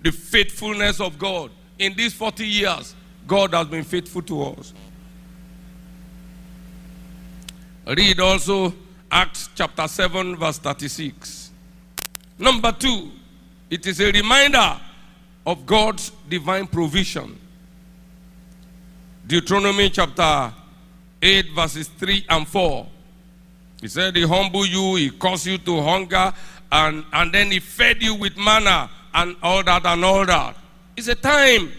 the 0.02 0.10
faithfulness 0.10 1.00
of 1.00 1.18
God. 1.18 1.50
In 1.78 1.94
these 1.94 2.12
40 2.14 2.46
years, 2.46 2.94
God 3.26 3.54
has 3.54 3.66
been 3.66 3.84
faithful 3.84 4.22
to 4.22 4.42
us. 4.42 4.72
Read 7.86 8.20
also 8.20 8.72
Acts 9.10 9.48
chapter 9.54 9.86
7, 9.86 10.36
verse 10.36 10.58
36. 10.58 11.50
Number 12.38 12.72
two, 12.72 13.10
it 13.70 13.86
is 13.86 14.00
a 14.00 14.10
reminder 14.10 14.80
of 15.46 15.66
God's 15.66 16.10
divine 16.28 16.66
provision. 16.66 17.38
Deuteronomy 19.26 19.90
chapter 19.90 20.52
8, 21.20 21.50
verses 21.54 21.88
3 21.88 22.26
and 22.28 22.46
4. 22.46 22.86
He 23.80 23.88
said, 23.88 24.16
He 24.16 24.26
humble 24.26 24.64
you, 24.66 24.96
He 24.96 25.10
caused 25.10 25.46
you 25.46 25.58
to 25.58 25.82
hunger, 25.82 26.32
and, 26.72 27.04
and 27.12 27.32
then 27.32 27.50
He 27.50 27.60
fed 27.60 28.02
you 28.02 28.14
with 28.14 28.36
manna 28.36 28.90
and 29.14 29.36
all 29.42 29.62
that 29.62 29.84
and 29.84 30.04
all 30.04 30.26
that. 30.26 30.56
It's 30.96 31.08
a 31.08 31.14
time 31.14 31.70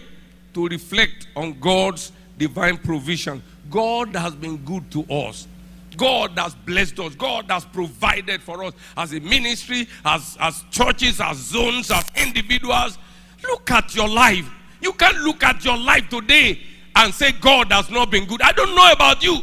to 0.54 0.68
reflect 0.68 1.26
on 1.36 1.58
God's 1.60 2.12
divine 2.38 2.78
provision. 2.78 3.42
God 3.70 4.14
has 4.14 4.34
been 4.34 4.56
good 4.58 4.90
to 4.92 5.02
us. 5.12 5.48
God 5.96 6.38
has 6.38 6.54
blessed 6.54 6.98
us. 7.00 7.14
God 7.14 7.50
has 7.50 7.64
provided 7.64 8.42
for 8.42 8.64
us 8.64 8.74
as 8.96 9.12
a 9.12 9.20
ministry, 9.20 9.88
as, 10.04 10.36
as 10.40 10.64
churches, 10.70 11.20
as 11.20 11.36
zones, 11.36 11.90
as 11.90 12.04
individuals. 12.16 12.98
Look 13.42 13.70
at 13.70 13.94
your 13.94 14.08
life. 14.08 14.48
You 14.80 14.92
can't 14.92 15.18
look 15.18 15.42
at 15.44 15.64
your 15.64 15.76
life 15.76 16.08
today 16.08 16.60
and 16.96 17.12
say 17.12 17.32
God 17.32 17.72
has 17.72 17.90
not 17.90 18.10
been 18.10 18.26
good. 18.26 18.42
I 18.42 18.52
don't 18.52 18.74
know 18.74 18.92
about 18.92 19.22
you. 19.22 19.40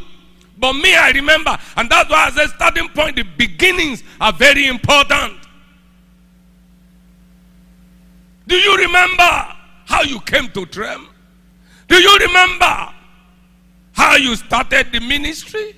But 0.58 0.74
me, 0.74 0.94
I 0.94 1.10
remember. 1.10 1.58
And 1.76 1.90
that's 1.90 2.08
why 2.08 2.26
I 2.26 2.30
said 2.30 2.48
starting 2.50 2.88
point, 2.90 3.16
the 3.16 3.22
beginnings 3.22 4.02
are 4.20 4.32
very 4.32 4.66
important. 4.66 5.41
Do 8.46 8.56
you 8.56 8.76
remember 8.76 9.46
how 9.86 10.02
you 10.02 10.20
came 10.20 10.50
to 10.50 10.66
Trem? 10.66 11.08
Do 11.88 11.96
you 11.96 12.18
remember 12.18 12.92
how 13.92 14.16
you 14.16 14.34
started 14.36 14.92
the 14.92 15.00
ministry? 15.00 15.76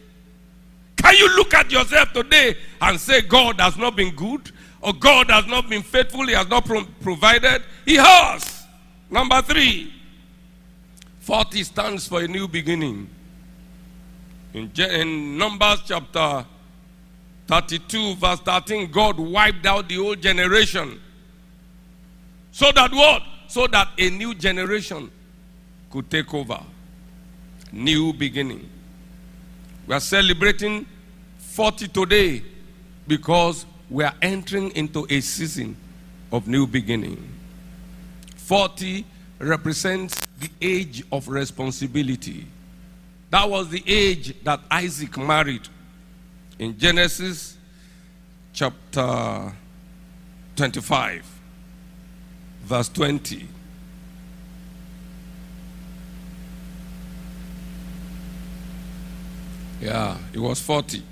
Can 0.97 1.15
you 1.17 1.37
look 1.37 1.53
at 1.53 1.71
yourself 1.71 2.13
today 2.13 2.57
and 2.81 2.99
say 2.99 3.21
God 3.21 3.61
has 3.61 3.77
not 3.77 3.97
been 3.97 4.15
good? 4.15 4.51
Or 4.81 4.93
God 4.93 5.31
has 5.31 5.47
not 5.47 5.69
been 5.69 5.83
faithful? 5.83 6.27
He 6.27 6.35
has 6.35 6.49
not 6.49 6.65
pro- 6.67 6.85
provided? 7.01 7.63
He 7.85 7.97
has. 7.97 8.65
Number 9.11 9.41
three, 9.43 9.93
40 11.21 11.63
stands 11.65 12.07
for 12.07 12.21
a 12.21 12.29
new 12.29 12.47
beginning. 12.47 13.09
In, 14.53 14.71
in 14.79 15.39
Numbers 15.39 15.81
chapter 15.87 16.45
32, 17.47 18.17
verse 18.17 18.41
13, 18.41 18.91
God 18.91 19.19
wiped 19.19 19.67
out 19.67 19.89
the 19.89 19.99
old 19.99 20.21
generation. 20.21 21.01
So 22.55 22.71
that 22.71 22.93
what? 22.93 23.21
So 23.49 23.67
that 23.67 23.89
a 23.99 24.11
new 24.11 24.33
generation 24.33 25.11
could 25.91 26.09
take 26.09 26.33
over. 26.33 26.61
New 27.73 28.13
beginning. 28.13 28.71
We 29.89 29.95
are 29.97 30.01
celebrating 30.01 30.87
40 31.39 31.89
today 31.89 32.45
because 33.09 33.67
we 33.91 34.05
are 34.05 34.15
entering 34.23 34.71
into 34.77 35.05
a 35.11 35.21
season 35.21 35.77
of 36.31 36.47
new 36.47 36.65
beginning. 36.65 37.29
40 38.37 39.05
represents 39.41 40.15
the 40.39 40.49
age 40.63 41.03
of 41.11 41.27
responsibility. 41.27 42.47
That 43.31 43.51
was 43.51 43.69
the 43.69 43.83
age 43.85 44.33
that 44.45 44.61
Isaac 44.71 45.19
married. 45.19 45.67
In 46.61 46.79
Genesis 46.79 47.57
chapter 48.53 49.53
25, 50.55 51.35
verse 52.65 52.89
20. 52.89 53.49
Yeah, 59.81 60.17
he 60.33 60.39
was 60.39 60.61
40 60.61 61.03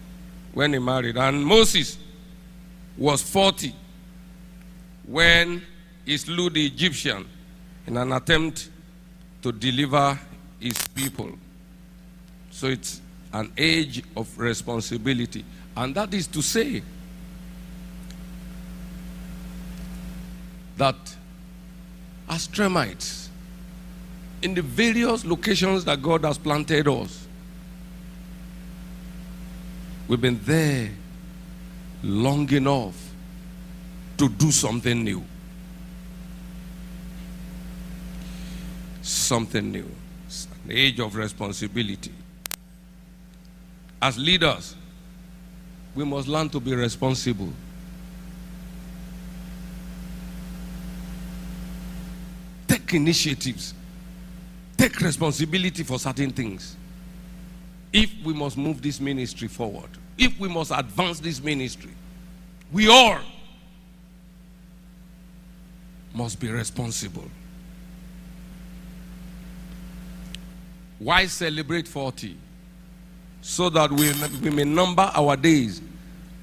when 0.55 0.73
he 0.73 0.79
married. 0.79 1.17
And 1.17 1.45
Moses 1.45 1.99
was 2.97 3.23
40 3.23 3.75
when 5.07 5.63
he 6.07 6.17
slew 6.17 6.49
the 6.49 6.67
Egyptian 6.67 7.27
in 7.87 7.97
an 7.97 8.13
attempt 8.13 8.71
to 9.43 9.53
deliver 9.53 10.19
his 10.59 10.89
people. 10.89 11.31
So 12.51 12.69
it's 12.69 13.01
an 13.33 13.53
age 13.59 14.03
of 14.17 14.39
responsibility. 14.39 15.45
And 15.77 15.95
that 15.95 16.15
is 16.15 16.27
to 16.29 16.43
say 16.43 16.83
that 20.77 20.97
as 22.33 22.49
Tremites, 22.49 23.29
in 24.41 24.55
the 24.55 24.63
various 24.63 25.23
locations 25.25 25.85
that 25.85 26.01
God 26.01 26.25
has 26.25 26.39
planted 26.39 26.89
us, 26.89 27.27
we've 30.09 30.21
been 30.21 30.41
there 30.45 30.91
long 32.03 32.51
enough 32.51 32.97
to 34.17 34.31
do 34.31 34.51
something 34.51 35.05
new. 35.05 35.23
something 39.03 39.73
new. 39.73 39.91
It's 40.27 40.47
an 40.65 40.71
age 40.71 41.01
of 41.01 41.17
responsibility. 41.17 42.13
As 44.01 44.17
leaders, 44.17 44.77
we 45.95 46.05
must 46.05 46.29
learn 46.29 46.49
to 46.51 46.61
be 46.61 46.73
responsible. 46.75 47.53
take 52.93 53.01
initiatives, 53.01 53.75
take 54.77 55.01
responsibility 55.01 55.83
for 55.83 55.99
certain 55.99 56.31
things. 56.31 56.77
If 57.93 58.11
we 58.25 58.33
must 58.33 58.57
move 58.57 58.83
this 58.83 59.01
ministry 59.01 59.49
forward, 59.49 59.91
if 60.19 60.39
we 60.39 60.49
must 60.49 60.71
advance 60.71 61.21
this 61.21 61.43
ministry, 61.43 61.91
we 62.71 62.89
all 62.89 63.19
must 66.15 66.41
be 66.41 66.51
responsible. 66.51 67.29
Why 70.99 71.27
celebrate 71.27 71.89
40? 71.89 72.37
So 73.41 73.69
that 73.71 73.91
we, 73.91 74.13
we 74.41 74.51
may 74.51 74.65
number 74.65 75.11
our 75.15 75.37
days 75.37 75.83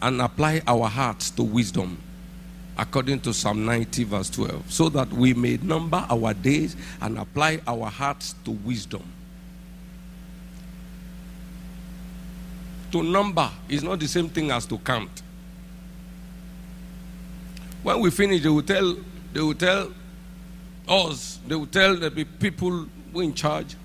and 0.01 0.21
apply 0.21 0.61
our 0.67 0.87
hearts 0.87 1.29
to 1.31 1.43
wisdom. 1.43 1.97
According 2.80 3.19
to 3.21 3.34
Psalm 3.34 3.65
90, 3.65 4.05
verse 4.05 4.30
12. 4.30 4.71
So 4.71 4.88
that 4.88 5.11
we 5.11 5.34
may 5.34 5.57
number 5.57 6.05
our 6.09 6.34
days 6.34 6.77
and 7.01 7.17
apply 7.17 7.59
our 7.67 7.88
hearts 7.89 8.36
to 8.45 8.51
wisdom. 8.51 9.03
To 12.93 13.03
number 13.03 13.51
is 13.67 13.84
not 13.84 13.99
the 13.99 14.07
same 14.07 14.30
thing 14.30 14.49
as 14.51 14.65
to 14.67 14.77
count. 14.77 15.21
When 17.84 17.99
we 17.99 18.11
finish, 18.11 18.43
they 18.43 18.49
will 18.49 18.63
tell, 18.63 18.95
they 19.34 19.41
will 19.41 19.53
tell 19.55 19.91
us, 20.88 21.38
they 21.45 21.55
will 21.55 21.67
tell 21.67 21.97
the 21.97 22.09
people 22.39 22.88
who 23.11 23.19
in 23.19 23.34
charge, 23.34 23.75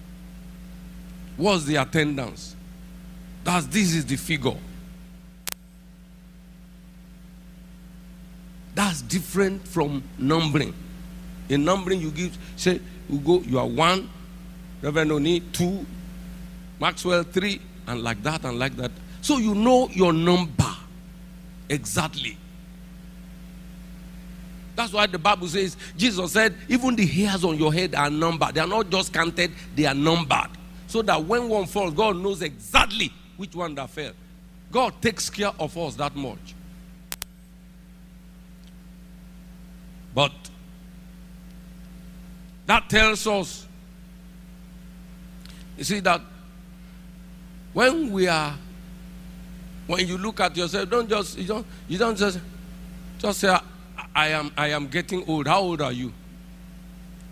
what's 1.36 1.64
the 1.64 1.76
attendance? 1.76 2.55
That's 3.42 3.66
this 3.66 3.92
is 3.92 4.07
the 4.07 4.16
figure. 4.16 4.55
That's 8.75 9.03
different 9.03 9.66
from 9.66 10.03
numbering. 10.18 10.75
In 11.49 11.64
numbering, 11.64 12.01
you 12.01 12.11
give, 12.11 12.37
say, 12.57 12.81
you 13.09 13.18
go, 13.18 13.41
you 13.41 13.59
are 13.59 13.66
one, 13.66 14.09
Reverend 14.83 15.12
Oni, 15.12 15.41
two, 15.41 15.87
Maxwell, 16.81 17.22
three, 17.22 17.61
and 17.87 18.03
like 18.03 18.22
that, 18.22 18.45
and 18.45 18.59
like 18.59 18.77
that. 18.77 18.91
So 19.20 19.39
you 19.39 19.55
know 19.55 19.89
your 19.91 20.12
number 20.12 20.75
exactly. 21.68 22.37
That's 24.77 24.93
why 24.93 25.07
the 25.07 25.18
Bible 25.18 25.47
says, 25.47 25.77
Jesus 25.97 26.33
said, 26.33 26.55
even 26.68 26.97
the 26.97 27.07
hairs 27.07 27.45
on 27.45 27.57
your 27.57 27.72
head 27.72 27.95
are 27.95 28.11
numbered. 28.11 28.55
They 28.55 28.61
are 28.61 28.66
not 28.66 28.91
just 28.91 29.12
counted, 29.12 29.53
they 29.77 29.87
are 29.87 29.95
numbered. 29.95 30.51
So 30.89 31.01
that 31.03 31.25
when 31.25 31.49
one 31.49 31.66
falls, 31.66 31.95
God 31.95 32.16
knows 32.16 32.43
exactly 32.43 33.12
which 33.37 33.55
one 33.55 33.75
that 33.77 33.91
fell. 33.91 34.12
God 34.72 35.01
takes 35.01 35.31
care 35.31 35.53
of 35.59 35.79
us 35.79 35.95
that 35.97 36.16
much. 36.16 36.53
But 40.14 40.32
that 42.66 42.88
tells 42.88 43.26
us, 43.26 43.66
you 45.76 45.84
see, 45.84 46.00
that 46.00 46.20
when 47.72 48.12
we 48.12 48.28
are, 48.28 48.54
when 49.86 50.06
you 50.06 50.16
look 50.16 50.40
at 50.40 50.56
yourself, 50.56 50.88
don't 50.88 51.08
just, 51.08 51.36
you 51.36 51.46
don't, 51.46 51.66
you 51.88 51.98
don't 51.98 52.16
just, 52.16 52.38
just 53.18 53.40
say, 53.40 53.56
I 54.14 54.28
am, 54.28 54.52
I 54.56 54.68
am 54.68 54.86
getting 54.86 55.28
old. 55.28 55.48
How 55.48 55.60
old 55.60 55.80
are 55.80 55.92
you? 55.92 56.12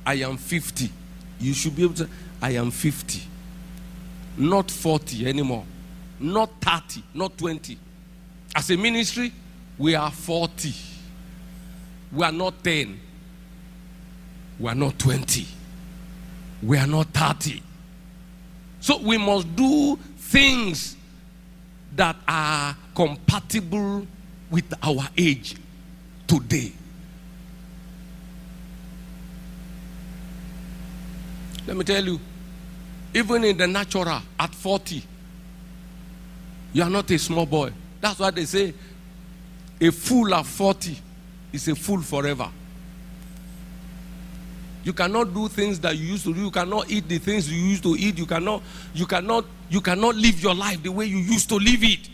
I 0.04 0.14
am 0.14 0.36
50. 0.36 0.90
You 1.38 1.54
should 1.54 1.76
be 1.76 1.84
able 1.84 1.94
to, 1.94 2.08
I 2.40 2.52
am 2.52 2.72
50. 2.72 3.22
Not 4.36 4.70
40 4.70 5.28
anymore. 5.28 5.64
Not 6.18 6.50
30, 6.60 7.02
not 7.14 7.38
20. 7.38 7.78
As 8.54 8.70
a 8.70 8.76
ministry, 8.76 9.32
we 9.78 9.94
are 9.94 10.10
40. 10.10 10.72
We 12.12 12.24
are 12.24 12.32
not 12.32 12.62
10. 12.62 13.00
We 14.60 14.70
are 14.70 14.74
not 14.74 14.98
20. 14.98 15.46
We 16.62 16.78
are 16.78 16.86
not 16.86 17.08
30. 17.08 17.62
So 18.80 18.98
we 18.98 19.16
must 19.16 19.54
do 19.56 19.96
things 20.18 20.96
that 21.96 22.16
are 22.28 22.76
compatible 22.94 24.06
with 24.50 24.72
our 24.82 25.08
age 25.16 25.56
today. 26.26 26.72
Let 31.66 31.76
me 31.76 31.84
tell 31.84 32.04
you, 32.04 32.20
even 33.14 33.44
in 33.44 33.56
the 33.56 33.66
natural, 33.66 34.20
at 34.38 34.54
40, 34.54 35.02
you 36.72 36.82
are 36.82 36.90
not 36.90 37.10
a 37.10 37.18
small 37.18 37.46
boy. 37.46 37.72
That's 38.00 38.18
why 38.18 38.30
they 38.30 38.44
say 38.44 38.74
a 39.80 39.90
fool 39.90 40.34
at 40.34 40.44
40 40.44 40.98
is 41.52 41.68
a 41.68 41.74
fool 41.74 42.00
forever. 42.00 42.50
You 44.84 44.92
cannot 44.92 45.32
do 45.32 45.48
things 45.48 45.78
that 45.80 45.96
you 45.96 46.06
used 46.06 46.24
to 46.24 46.34
do. 46.34 46.40
You 46.40 46.50
cannot 46.50 46.90
eat 46.90 47.08
the 47.08 47.18
things 47.18 47.50
you 47.50 47.60
used 47.62 47.84
to 47.84 47.94
eat. 47.96 48.18
You 48.18 48.26
cannot, 48.26 48.62
you 48.94 49.06
cannot, 49.06 49.44
you 49.70 49.80
cannot 49.80 50.16
live 50.16 50.42
your 50.42 50.54
life 50.54 50.82
the 50.82 50.90
way 50.90 51.06
you 51.06 51.18
used 51.18 51.48
to 51.50 51.56
live 51.56 51.84
it. 51.84 52.08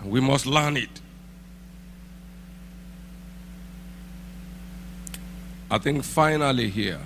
And 0.00 0.10
we 0.10 0.20
must 0.20 0.46
learn 0.46 0.76
it. 0.76 1.00
I 5.70 5.78
think 5.78 6.04
finally 6.04 6.70
here, 6.70 7.00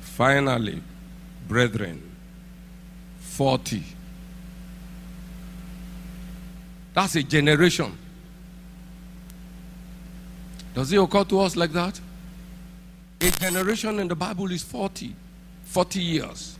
finally, 0.00 0.82
brethren, 1.48 2.02
40. 3.20 3.82
That's 6.94 7.14
a 7.16 7.22
generation. 7.22 7.96
Does 10.74 10.92
it 10.92 10.98
occur 10.98 11.24
to 11.24 11.40
us 11.40 11.56
like 11.56 11.72
that? 11.72 12.00
A 13.20 13.30
generation 13.30 13.98
in 13.98 14.08
the 14.08 14.14
Bible 14.14 14.50
is 14.50 14.62
40. 14.62 15.14
40 15.64 16.00
years. 16.00 16.58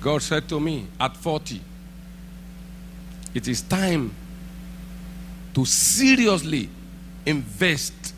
God 0.00 0.20
said 0.20 0.48
to 0.48 0.58
me 0.58 0.88
at 0.98 1.16
40, 1.16 1.60
it 3.34 3.46
is 3.46 3.62
time 3.62 4.12
to 5.54 5.64
seriously 5.64 6.68
invest 7.24 8.14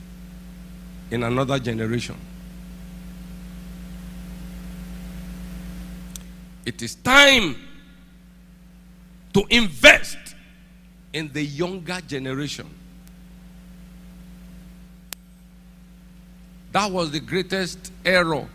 in 1.11 1.23
another 1.23 1.59
generation. 1.59 2.17
It 6.65 6.81
is 6.81 6.95
time 6.95 7.55
to 9.35 9.45
invest 9.51 10.24
in 11.15 11.33
the 11.33 11.43
younger 11.43 12.01
generation. 12.09 12.69
That 16.73 16.91
was 16.91 17.13
the 17.13 17.21
greatest 17.21 17.93
error 18.05 18.47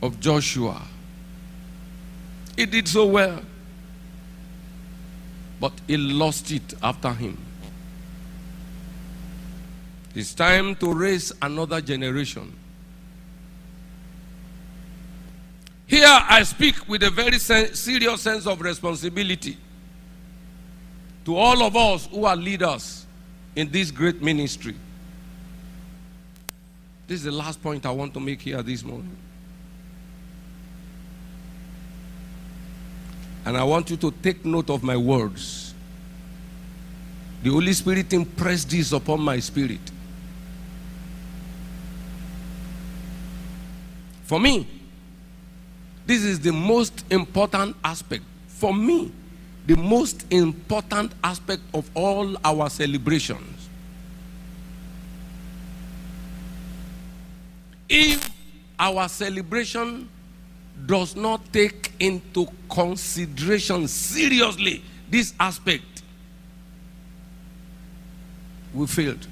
of 0.00 0.20
Joshua. 0.20 0.80
He 2.56 2.64
did 2.64 2.86
so 2.86 3.06
well, 3.06 3.40
but 5.60 5.72
he 5.88 5.96
lost 5.96 6.52
it 6.52 6.74
after 6.80 7.12
him. 7.12 7.36
It's 10.14 10.32
time 10.32 10.76
to 10.76 10.92
raise 10.94 11.32
another 11.42 11.80
generation. 11.80 12.54
Here 15.88 16.06
I 16.06 16.44
speak 16.44 16.88
with 16.88 17.02
a 17.02 17.10
very 17.10 17.38
serious 17.40 18.22
sense 18.22 18.46
of 18.46 18.60
responsibility 18.60 19.56
to 21.28 21.36
all 21.36 21.62
of 21.62 21.76
us 21.76 22.06
who 22.06 22.24
are 22.24 22.34
leaders 22.34 23.04
in 23.54 23.70
this 23.70 23.90
great 23.90 24.22
ministry. 24.22 24.74
This 27.06 27.18
is 27.18 27.24
the 27.24 27.32
last 27.32 27.62
point 27.62 27.84
I 27.84 27.90
want 27.90 28.14
to 28.14 28.20
make 28.20 28.40
here 28.40 28.62
this 28.62 28.82
morning. 28.82 29.14
And 33.44 33.58
I 33.58 33.64
want 33.64 33.90
you 33.90 33.98
to 33.98 34.10
take 34.10 34.42
note 34.46 34.70
of 34.70 34.82
my 34.82 34.96
words. 34.96 35.74
The 37.42 37.50
Holy 37.50 37.74
Spirit 37.74 38.10
impressed 38.14 38.70
this 38.70 38.92
upon 38.92 39.20
my 39.20 39.38
spirit. 39.38 39.82
For 44.22 44.40
me, 44.40 44.66
this 46.06 46.24
is 46.24 46.40
the 46.40 46.52
most 46.52 47.04
important 47.10 47.76
aspect. 47.84 48.24
For 48.46 48.72
me, 48.72 49.12
the 49.68 49.76
most 49.76 50.24
important 50.32 51.12
aspect 51.22 51.60
of 51.74 51.90
all 51.94 52.34
our 52.42 52.70
celebrations. 52.70 53.68
If 57.86 58.30
our 58.78 59.08
celebration 59.10 60.08
does 60.86 61.14
not 61.14 61.52
take 61.52 61.92
into 62.00 62.46
consideration 62.70 63.86
seriously 63.88 64.82
this 65.10 65.34
aspect, 65.38 66.02
we 68.72 68.86
failed. 68.86 69.26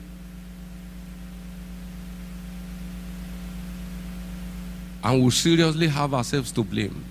and 5.04 5.22
we 5.24 5.30
seriously 5.30 5.86
have 5.86 6.12
ourselves 6.12 6.50
to 6.50 6.64
blame. 6.64 7.04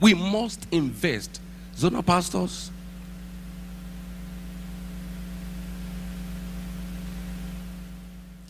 We 0.00 0.14
must 0.14 0.64
invest. 0.70 1.40
Zona 1.76 2.02
pastors, 2.02 2.70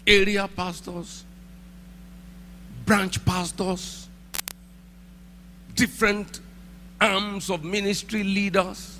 area 0.06 0.48
pastors, 0.48 1.24
branch 2.84 3.24
pastors, 3.24 4.08
different 5.74 6.40
arms 7.00 7.50
of 7.50 7.64
ministry 7.64 8.22
leaders. 8.22 8.98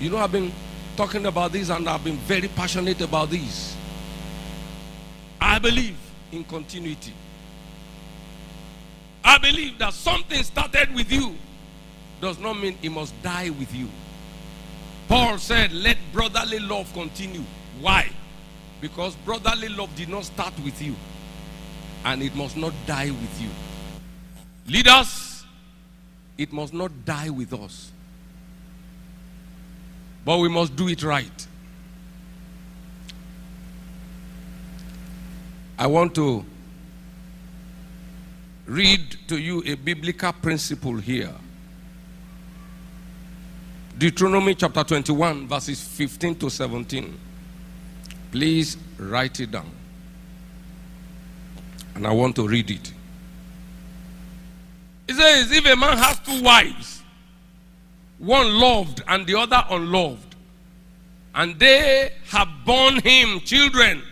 You 0.00 0.10
know, 0.10 0.18
I've 0.18 0.32
been 0.32 0.52
talking 0.96 1.26
about 1.26 1.52
this 1.52 1.70
and 1.70 1.88
I've 1.88 2.04
been 2.04 2.16
very 2.18 2.48
passionate 2.48 3.00
about 3.00 3.30
this. 3.30 3.76
I 5.40 5.58
believe 5.58 5.96
in 6.32 6.44
continuity. 6.44 7.12
I 9.24 9.38
believe 9.38 9.78
that 9.78 9.94
something 9.94 10.42
started 10.42 10.94
with 10.94 11.10
you 11.10 11.34
does 12.20 12.38
not 12.38 12.58
mean 12.60 12.76
it 12.82 12.90
must 12.90 13.20
die 13.22 13.50
with 13.50 13.74
you. 13.74 13.88
Paul 15.08 15.38
said, 15.38 15.72
Let 15.72 15.96
brotherly 16.12 16.58
love 16.58 16.92
continue. 16.92 17.42
Why? 17.80 18.10
Because 18.80 19.14
brotherly 19.16 19.68
love 19.68 19.94
did 19.96 20.08
not 20.08 20.24
start 20.24 20.52
with 20.62 20.80
you, 20.82 20.94
and 22.04 22.22
it 22.22 22.34
must 22.34 22.56
not 22.56 22.72
die 22.86 23.10
with 23.10 23.40
you. 23.40 23.48
Leaders, 24.66 25.44
it 26.36 26.52
must 26.52 26.74
not 26.74 26.90
die 27.04 27.30
with 27.30 27.52
us, 27.52 27.92
but 30.24 30.38
we 30.38 30.48
must 30.48 30.76
do 30.76 30.88
it 30.88 31.02
right. 31.02 31.46
I 35.78 35.86
want 35.86 36.14
to 36.14 36.44
read 38.66 39.16
to 39.28 39.38
you 39.38 39.62
a 39.66 39.74
biblical 39.74 40.32
principle 40.32 40.96
here. 40.96 41.32
Deuteronomy 43.96 44.54
chapter 44.54 44.82
21, 44.82 45.46
verses 45.46 45.80
15 45.80 46.34
to 46.36 46.50
17. 46.50 47.18
Please 48.32 48.76
write 48.98 49.38
it 49.38 49.52
down. 49.52 49.70
And 51.94 52.06
I 52.06 52.12
want 52.12 52.34
to 52.36 52.48
read 52.48 52.70
it. 52.70 52.92
It 55.06 55.14
says, 55.14 55.52
If 55.52 55.66
a 55.66 55.76
man 55.76 55.96
has 55.96 56.18
two 56.20 56.42
wives, 56.42 57.02
one 58.18 58.52
loved 58.54 59.02
and 59.06 59.26
the 59.26 59.38
other 59.38 59.62
unloved, 59.70 60.34
and 61.34 61.58
they 61.58 62.12
have 62.30 62.48
borne 62.64 63.00
him 63.00 63.40
children, 63.40 64.02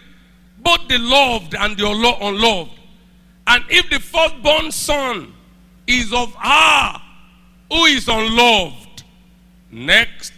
both 0.58 0.86
the 0.88 0.98
loved 0.98 1.54
and 1.56 1.76
the 1.76 1.86
unloved, 1.88 2.78
and 3.52 3.64
if 3.68 3.90
the 3.90 4.00
firstborn 4.00 4.72
son 4.72 5.34
is 5.86 6.10
of 6.10 6.34
her 6.36 7.02
who 7.70 7.84
is 7.84 8.08
unloved, 8.08 9.02
next, 9.70 10.32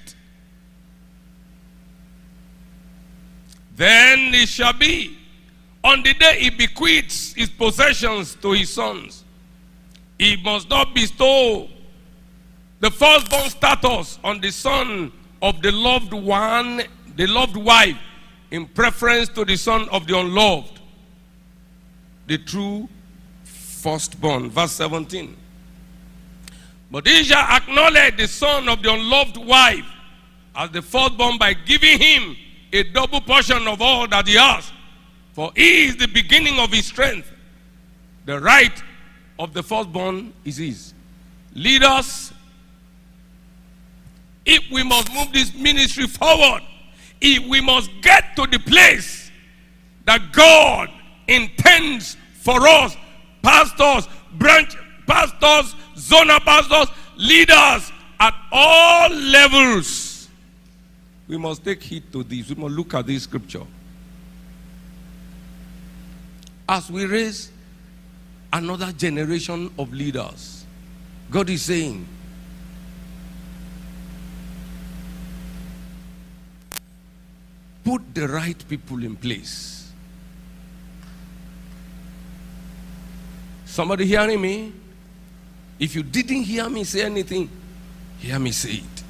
then 3.77 4.35
it 4.35 4.49
shall 4.49 4.73
be 4.73 5.17
on 5.85 6.03
the 6.03 6.13
day 6.15 6.41
he 6.41 6.51
bequeaths 6.51 7.35
his 7.35 7.51
possessions 7.51 8.35
to 8.37 8.51
his 8.51 8.71
sons, 8.71 9.23
he 10.19 10.37
must 10.43 10.69
not 10.69 10.93
bestow 10.93 11.69
the 12.81 12.91
firstborn 12.91 13.49
status 13.49 14.19
on 14.25 14.41
the 14.41 14.51
son 14.51 15.13
of 15.41 15.63
the 15.63 15.71
loved 15.71 16.13
one, 16.13 16.83
the 17.15 17.29
loved 17.29 17.57
wife, 17.57 17.97
in 18.51 18.67
preference 18.67 19.29
to 19.29 19.45
the 19.45 19.57
son 19.57 19.89
of 19.91 20.05
the 20.09 20.19
unloved, 20.19 20.81
the 22.27 22.39
true 22.39 22.89
firstborn. 23.85 24.49
Verse 24.49 24.73
17. 24.73 25.37
But 26.91 27.07
he 27.07 27.23
shall 27.23 27.45
acknowledge 27.55 28.17
the 28.17 28.27
son 28.27 28.67
of 28.67 28.83
the 28.83 28.91
unloved 28.91 29.37
wife 29.37 29.87
as 30.57 30.71
the 30.71 30.81
firstborn 30.81 31.37
by 31.37 31.53
giving 31.53 31.99
him 31.99 32.35
a 32.73 32.83
double 32.85 33.21
portion 33.21 33.69
of 33.69 33.83
all 33.83 34.09
that 34.09 34.27
he 34.27 34.37
has. 34.37 34.73
For 35.35 35.53
he 35.55 35.85
is 35.85 35.97
the 35.97 36.09
beginning 36.09 36.59
of 36.59 36.73
his 36.73 36.87
strength. 36.87 37.31
The 38.25 38.41
right 38.41 38.83
of 39.39 39.53
the 39.53 39.63
firstborn 39.63 40.33
is 40.47 40.57
his. 40.57 40.95
Leaders, 41.55 42.33
if 44.47 44.63
we 44.73 44.83
must 44.83 45.13
move 45.13 45.31
this 45.33 45.55
ministry 45.55 46.07
forward, 46.07 46.63
if 47.21 47.47
we 47.47 47.61
must 47.61 47.91
get 48.01 48.35
to 48.37 48.47
the 48.47 48.59
place 48.61 49.31
that 50.07 50.33
God 50.33 50.91
intends 51.29 52.17
for 52.41 52.67
us, 52.67 52.97
pastors, 53.45 54.09
branch 54.33 54.75
pastors, 55.07 55.77
zonal 55.95 56.41
pastors, 56.41 56.89
leaders 57.17 57.93
at 58.19 58.35
all 58.51 59.11
levels, 59.11 60.29
we 61.29 61.37
must 61.37 61.65
take 61.65 61.83
heed 61.83 62.11
to 62.13 62.23
this. 62.25 62.49
We 62.49 62.55
must 62.57 62.75
look 62.75 62.95
at 62.95 63.07
this 63.07 63.25
scripture. 63.25 63.67
As 66.69 66.91
we 66.91 67.05
raise 67.05 67.51
another 68.53 68.91
generation 68.93 69.71
of 69.79 69.93
leaders, 69.93 70.65
God 71.31 71.51
is 71.51 71.63
saying, 71.63 72.07
put 77.85 78.15
the 78.15 78.27
right 78.27 78.69
people 78.69 79.05
in 79.05 79.17
place. 79.17 79.84
Somebody 83.75 84.07
hearing 84.07 84.41
me? 84.41 84.73
If 85.81 85.97
you 85.97 86.05
didn't 86.05 86.45
hear 86.45 86.71
me 86.71 86.85
say 86.85 87.03
anything, 87.03 87.51
hear 88.21 88.39
me 88.39 88.53
say 88.53 88.75
it. 88.75 89.03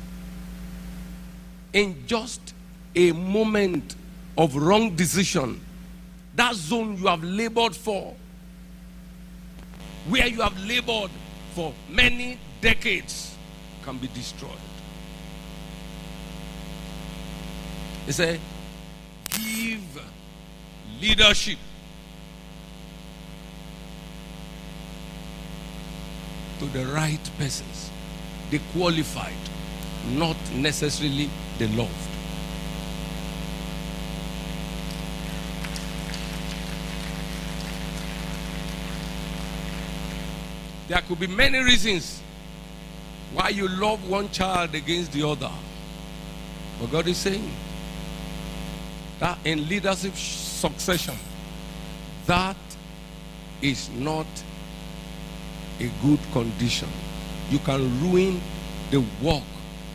In 1.75 2.07
just 2.07 2.55
a 2.95 3.13
moment 3.13 3.95
of 4.39 4.57
wrong 4.57 4.97
decision, 4.97 5.61
that 6.35 6.55
zone 6.55 6.97
you 6.97 7.09
have 7.09 7.23
labored 7.23 7.77
for, 7.77 8.15
where 10.09 10.29
you 10.29 10.41
have 10.41 10.59
labored 10.65 11.11
for 11.55 11.75
many 11.91 12.39
decades, 12.63 13.37
can 13.85 13.99
be 13.99 14.09
destroyed. 14.15 14.51
He 18.07 18.13
said, 18.13 18.41
give 19.29 20.01
leadership 21.03 21.59
to 26.59 26.67
the 26.67 26.87
right 26.87 27.31
persons, 27.39 27.91
the 28.51 28.61
qualified, 28.73 29.33
not 30.13 30.37
necessarily 30.55 31.31
the 31.59 31.69
loved. 31.69 31.93
There 40.89 41.01
could 41.01 41.19
be 41.19 41.27
many 41.27 41.59
reasons 41.59 42.21
why 43.33 43.49
you 43.49 43.67
love 43.69 44.09
one 44.09 44.31
child 44.31 44.75
against 44.75 45.13
the 45.13 45.27
other. 45.27 45.51
But 46.81 46.91
God 46.91 47.09
is 47.09 47.17
saying 47.17 47.51
that 49.19 49.39
in 49.45 49.69
leadership 49.69 50.15
succession, 50.15 51.17
that 52.27 52.57
is 53.63 53.89
not 53.91 54.27
a 55.81 55.91
good 56.03 56.21
condition. 56.33 56.89
You 57.51 57.59
can 57.61 57.83
ruin 58.01 58.41
the 58.91 59.01
work 59.23 59.43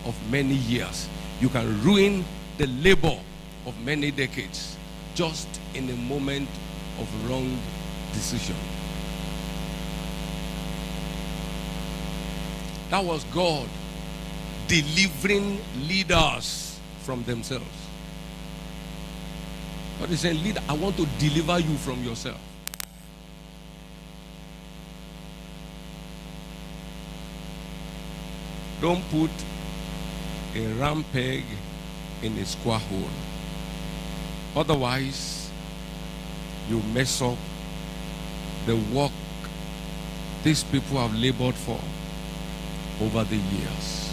of 0.05 0.15
many 0.31 0.55
years. 0.55 1.07
You 1.39 1.49
can 1.49 1.81
ruin 1.83 2.25
the 2.57 2.67
labor 2.67 3.17
of 3.65 3.79
many 3.83 4.11
decades 4.11 4.77
just 5.15 5.47
in 5.73 5.89
a 5.89 5.95
moment 5.95 6.49
of 6.99 7.29
wrong 7.29 7.57
decision. 8.13 8.55
That 12.89 13.03
was 13.03 13.23
God 13.25 13.67
delivering 14.67 15.59
leaders 15.87 16.79
from 17.03 17.23
themselves. 17.23 17.65
God 19.99 20.11
is 20.11 20.21
saying, 20.21 20.41
Leader, 20.43 20.61
I 20.67 20.73
want 20.73 20.95
to 20.97 21.05
deliver 21.19 21.59
you 21.59 21.75
from 21.77 22.03
yourself. 22.03 22.39
Don't 28.81 29.03
put 29.11 29.31
a 30.55 30.65
round 30.79 31.05
peg 31.11 31.43
in 32.23 32.37
a 32.37 32.45
square 32.45 32.79
hole. 32.79 33.09
Otherwise, 34.55 35.49
you 36.69 36.81
mess 36.93 37.21
up 37.21 37.37
the 38.65 38.75
work 38.93 39.11
these 40.43 40.63
people 40.63 40.97
have 40.97 41.13
labored 41.15 41.55
for 41.55 41.79
over 43.01 43.23
the 43.25 43.35
years. 43.35 44.09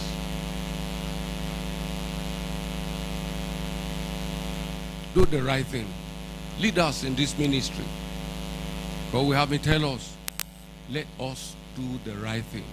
Do 5.15 5.25
the 5.27 5.43
right 5.43 5.65
thing. 5.65 5.87
Lead 6.59 6.79
us 6.79 7.05
in 7.05 7.15
this 7.15 7.39
ministry. 7.39 7.85
But 9.13 9.23
we 9.23 9.37
have 9.37 9.51
me 9.51 9.59
tell 9.59 9.85
us, 9.85 10.17
let 10.91 11.07
us 11.21 11.55
do 11.77 12.01
the 12.05 12.17
right 12.19 12.45
thing. 12.45 12.65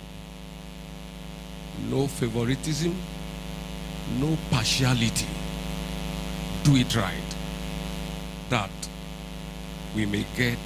No 1.89 2.07
favoritism, 2.07 2.95
no 4.19 4.37
partiality. 4.49 5.27
Do 6.63 6.75
it 6.75 6.95
right. 6.95 7.13
That 8.49 8.69
we 9.95 10.05
may 10.05 10.25
get 10.35 10.57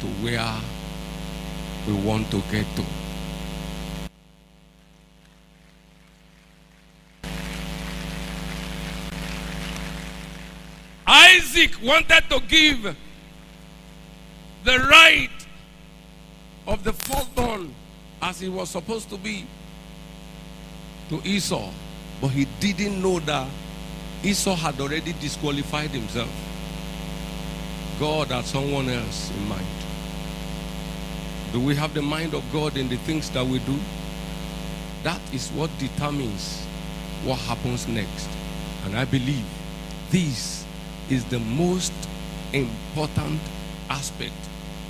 to 0.00 0.06
where 0.22 0.54
we 1.86 1.94
want 2.06 2.30
to 2.30 2.40
get 2.50 2.66
to. 2.76 2.84
Isaac 11.06 11.70
wanted 11.82 12.24
to 12.30 12.40
give 12.48 12.96
the 14.64 14.78
right 14.90 15.30
of 16.66 16.82
the 16.82 16.92
firstborn 16.92 17.72
as 18.20 18.40
he 18.40 18.48
was 18.48 18.70
supposed 18.70 19.08
to 19.10 19.16
be 19.16 19.46
to 21.08 21.20
Esau. 21.24 21.70
But 22.20 22.28
he 22.28 22.46
didn't 22.60 23.02
know 23.02 23.20
that 23.20 23.48
Esau 24.22 24.54
had 24.54 24.80
already 24.80 25.12
disqualified 25.14 25.90
himself. 25.90 26.30
God 28.00 28.28
had 28.28 28.44
someone 28.44 28.88
else 28.88 29.30
in 29.30 29.48
mind. 29.48 29.66
Do 31.52 31.60
we 31.60 31.74
have 31.76 31.94
the 31.94 32.02
mind 32.02 32.34
of 32.34 32.44
God 32.52 32.76
in 32.76 32.88
the 32.88 32.96
things 32.98 33.30
that 33.30 33.46
we 33.46 33.58
do? 33.60 33.78
That 35.02 35.20
is 35.32 35.50
what 35.50 35.70
determines 35.78 36.64
what 37.24 37.38
happens 37.40 37.86
next. 37.86 38.28
And 38.84 38.96
I 38.96 39.04
believe 39.04 39.44
this 40.10 40.64
is 41.08 41.24
the 41.24 41.38
most 41.38 41.92
important 42.52 43.40
aspect 43.88 44.32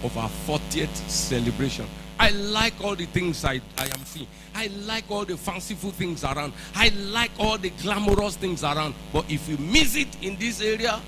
of 0.03 0.17
our 0.17 0.31
40th 0.47 0.95
celebration. 1.09 1.87
I 2.27 2.31
like 2.31 2.75
all 2.83 2.97
the 2.97 3.07
things 3.07 3.45
I, 3.45 3.61
I 3.79 3.85
am 3.85 4.05
seeing. 4.05 4.27
I 4.53 4.67
like 4.85 5.05
all 5.09 5.25
the 5.25 5.37
fanciful 5.37 5.93
things 5.93 6.25
around. 6.25 6.55
I 6.75 6.89
like 6.89 7.31
all 7.39 7.57
the 7.57 7.71
glamorous 7.71 8.35
things 8.35 8.65
around. 8.65 8.97
But 9.13 9.31
if 9.31 9.49
you 9.49 9.57
miss 9.59 9.95
it 9.95 10.09
in 10.23 10.35
this 10.37 10.61
area, 10.61 11.01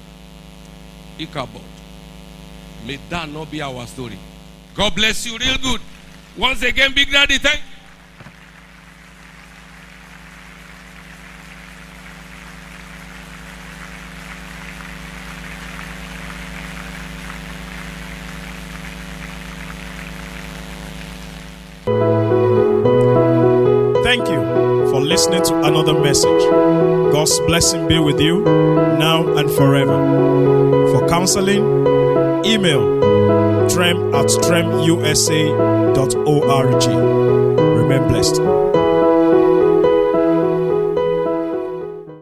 Ichabod. 1.18 1.60
May 2.86 3.00
that 3.10 3.28
not 3.30 3.50
be 3.50 3.60
our 3.60 3.84
story. 3.88 4.16
God 4.76 4.94
bless 4.94 5.26
you 5.26 5.36
real 5.38 5.58
good. 5.58 5.80
Once 6.36 6.62
again, 6.62 6.94
Big 6.94 7.10
Daddy, 7.10 7.38
thank 7.38 7.58
you. 7.58 7.77
Blessing 27.58 27.88
be 27.88 27.98
with 27.98 28.20
you 28.20 28.44
now 29.00 29.36
and 29.36 29.50
forever. 29.50 29.98
For 30.92 31.08
counseling, 31.08 31.64
email 32.46 33.00
trem 33.68 34.14
at 34.14 34.26
tremusa.org. 34.26 35.18
Remain 37.58 38.06
blessed. 38.06 38.67